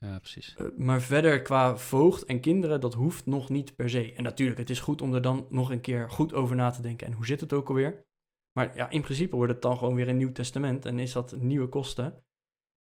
[0.00, 0.54] Ja, precies.
[0.56, 4.12] Eh, maar verder qua voogd en kinderen, dat hoeft nog niet per se.
[4.12, 6.82] En natuurlijk, het is goed om er dan nog een keer goed over na te
[6.82, 7.06] denken.
[7.06, 8.04] En hoe zit het ook alweer?
[8.52, 11.36] Maar ja, in principe wordt het dan gewoon weer een nieuw testament en is dat
[11.36, 12.24] nieuwe kosten.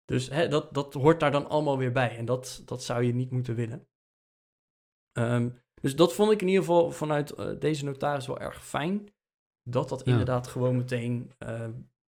[0.05, 2.17] Dus hè, dat, dat hoort daar dan allemaal weer bij.
[2.17, 3.87] En dat, dat zou je niet moeten willen.
[5.11, 5.49] Ehm,
[5.81, 9.13] dus dat vond ik in ieder geval vanuit eh, deze notaris wel erg fijn.
[9.69, 10.11] Dat dat Ja.
[10.11, 11.31] inderdaad gewoon meteen...
[11.37, 11.67] eh,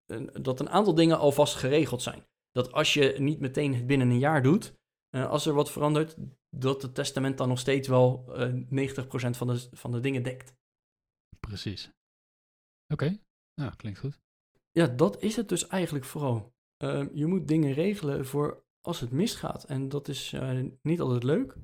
[0.05, 2.26] een- dat een aantal dingen alvast geregeld zijn.
[2.54, 4.74] Dat als je niet meteen het binnen een jaar doet...
[5.10, 6.16] eh, als er wat verandert,
[6.49, 10.56] dat het testament dan nog steeds wel eh 90% van de, van de dingen dekt.
[11.39, 11.91] Precies.
[12.93, 13.20] Oké,
[13.62, 14.20] nou, klinkt goed.
[14.72, 16.54] Ja, dat is het dus eigenlijk vooral.
[16.78, 19.64] Ehm, je moet dingen regelen voor als het misgaat.
[19.64, 21.56] En dat is eh, niet altijd leuk.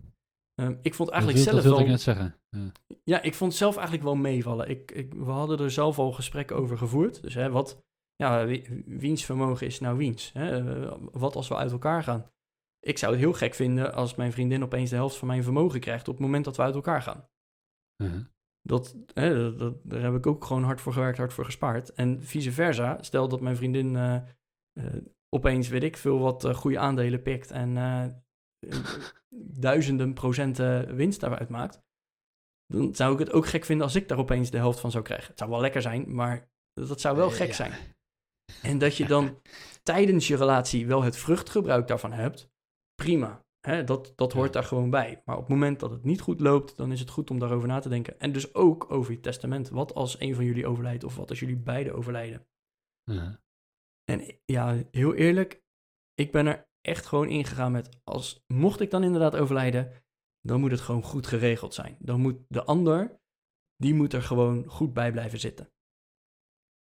[0.55, 1.85] Ehm, ik vond eigenlijk dat, wil- zelf dat wilde wel...
[1.85, 2.35] ik net zeggen.
[2.49, 2.71] Ja.
[3.03, 4.69] Ja, ik vond zelf eigenlijk wel meevallen.
[4.69, 7.21] Ik, ik, we hadden er zelf al gesprekken over gevoerd.
[7.21, 7.83] Dus hè, wat,
[8.23, 10.31] ja, wie- wiens vermogen is nou wiens?
[10.33, 10.57] Hè?
[10.85, 12.31] Eh, wat als we uit elkaar gaan?
[12.79, 15.79] Ik zou het heel gek vinden als mijn vriendin opeens de helft van mijn vermogen
[15.79, 17.27] krijgt op het moment dat we uit elkaar gaan.
[18.03, 18.25] Uh-huh.
[18.61, 21.93] Dat, hè, dat, dat- daar heb ik ook gewoon hard voor gewerkt, hard voor gespaard.
[21.93, 26.79] En vice versa, stel dat mijn vriendin eh, eh, opeens, weet ik veel, wat goede
[26.79, 27.73] aandelen pikt en
[29.67, 31.81] duizenden procenten winst daaruit maakt.
[32.73, 35.03] Dan zou ik het ook gek vinden als ik daar opeens de helft van zou
[35.03, 35.27] krijgen.
[35.27, 37.53] Het zou wel lekker zijn, maar dat zou wel gek ja.
[37.53, 37.71] zijn.
[38.61, 39.41] En dat je dan
[39.83, 42.49] tijdens je relatie wel het vruchtgebruik daarvan hebt,
[42.95, 43.45] prima.
[43.59, 45.21] Hè, dat, dat hoort daar gewoon bij.
[45.25, 47.67] Maar op het moment dat het niet goed loopt, dan is het goed om daarover
[47.67, 48.19] na te denken.
[48.19, 49.69] En dus ook over je testament.
[49.69, 52.47] Wat als een van jullie overlijdt of wat als jullie beiden overlijden?
[54.03, 55.63] En ja, heel eerlijk,
[56.13, 59.91] ik ben er echt gewoon ingegaan met als mocht ik dan inderdaad overlijden,
[60.41, 61.97] dan moet het gewoon goed geregeld zijn.
[61.99, 63.21] Dan moet de ander,
[63.75, 65.71] die moet er gewoon goed bij blijven zitten.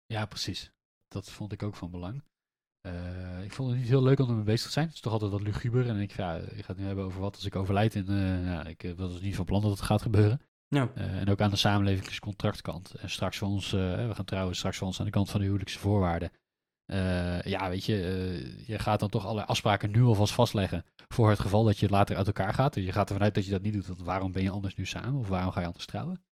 [0.06, 0.74] Ja, precies.
[1.10, 2.24] Dat vond ik ook van belang.
[2.82, 4.86] Eh, ik vond het niet heel leuk om ermee bezig te zijn.
[4.86, 5.88] Het is toch altijd wat luguber.
[5.88, 7.96] En ik, ja, je gaat het nu hebben over wat als ik overlijd.
[7.96, 10.42] En eh, ja, ik eh, was dus niet van plan dat het gaat gebeuren.
[10.68, 12.94] Ja, Eh, en ook aan de samenlevingscontractkant.
[12.94, 15.40] En straks voor ons, eh, we gaan trouwen straks voor ons aan de kant van
[15.40, 16.32] de huwelijkse voorwaarden.
[16.86, 20.86] Eh, ja, weet je, eh, je gaat dan toch allerlei afspraken nu alvast vastleggen.
[21.08, 22.74] Voor het geval dat je later uit elkaar gaat.
[22.74, 23.88] Dus je gaat ervan uit dat je dat niet doet.
[23.88, 25.20] Want waarom ben je anders nu samen?
[25.20, 26.24] Of waarom ga je anders trouwen?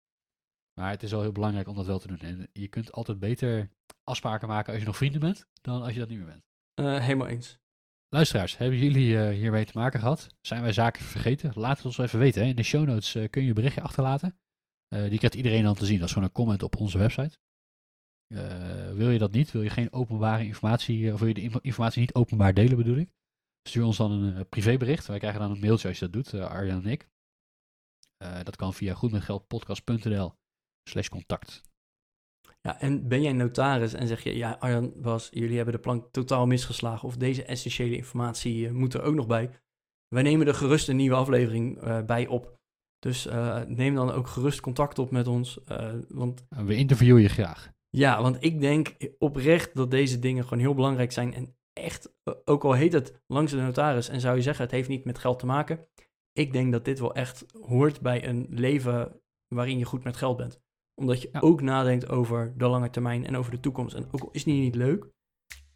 [0.75, 2.19] Maar het is wel heel belangrijk om dat wel te doen.
[2.19, 3.71] En je kunt altijd beter
[4.07, 5.47] afspraken maken als je nog vrienden bent.
[5.61, 6.45] Dan als je dat niet meer bent.
[6.75, 7.59] eh, helemaal eens.
[8.09, 10.27] Luisteraars, hebben jullie eh, hiermee te maken gehad?
[10.41, 11.53] Zijn wij zaken vergeten?
[11.55, 12.43] Laat het ons wel even weten.
[12.43, 12.49] Hè?
[12.49, 14.39] In de show notes eh, kun je een berichtje achterlaten.
[14.89, 15.97] Die krijgt iedereen dan te zien.
[15.99, 17.39] Dat is gewoon een comment op onze website.
[18.95, 19.51] Wil je dat niet?
[19.53, 22.97] Wil je geen openbare informatie, of wil je de info- informatie niet openbaar delen bedoel
[22.97, 23.11] ik?
[23.69, 25.07] Stuur ons dan een privébericht.
[25.07, 27.09] Wij krijgen dan een mailtje als je dat doet, Arjan en ik.
[28.43, 30.35] Dat kan via goedmetgeldpodcast.nl
[30.91, 31.63] slash contact.
[32.67, 36.07] Ja, en ben jij notaris en zeg je, ja, Arjan, Bas, jullie hebben de plank
[36.11, 39.51] totaal misgeslagen of deze essentiële informatie eh, moet er ook nog bij.
[40.09, 42.59] Wij nemen er gerust een nieuwe aflevering eh, bij op.
[42.99, 45.61] Dus eh, neem dan ook gerust contact op met ons.
[46.09, 47.73] want we interviewen je graag.
[47.89, 51.35] ja, want ik denk oprecht dat deze dingen gewoon heel belangrijk zijn.
[51.35, 52.15] En echt,
[52.45, 55.19] ook al heet het langs de notaris en zou je zeggen het heeft niet met
[55.19, 55.87] geld te maken.
[56.33, 59.21] Ik denk dat dit wel echt hoort bij een leven
[59.55, 60.65] waarin je goed met geld bent.
[60.97, 61.41] Omdat je Ja.
[61.41, 63.95] ook nadenkt over de lange termijn en over de toekomst.
[63.95, 65.07] En ook al is die niet leuk,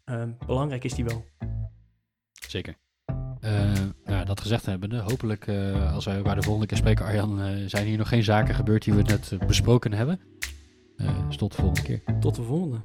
[0.03, 1.25] ehm, belangrijk is die wel.
[2.47, 2.75] Zeker.
[3.39, 3.73] Eh,
[4.05, 7.55] nou, dat gezegd hebbende, hopelijk eh, als wij elkaar de volgende keer spreken, Arjan, eh,
[7.65, 10.19] zijn hier nog geen zaken gebeurd die we net besproken hebben.
[10.95, 12.19] Eh, dus tot de volgende keer.
[12.19, 12.81] Tot de volgende.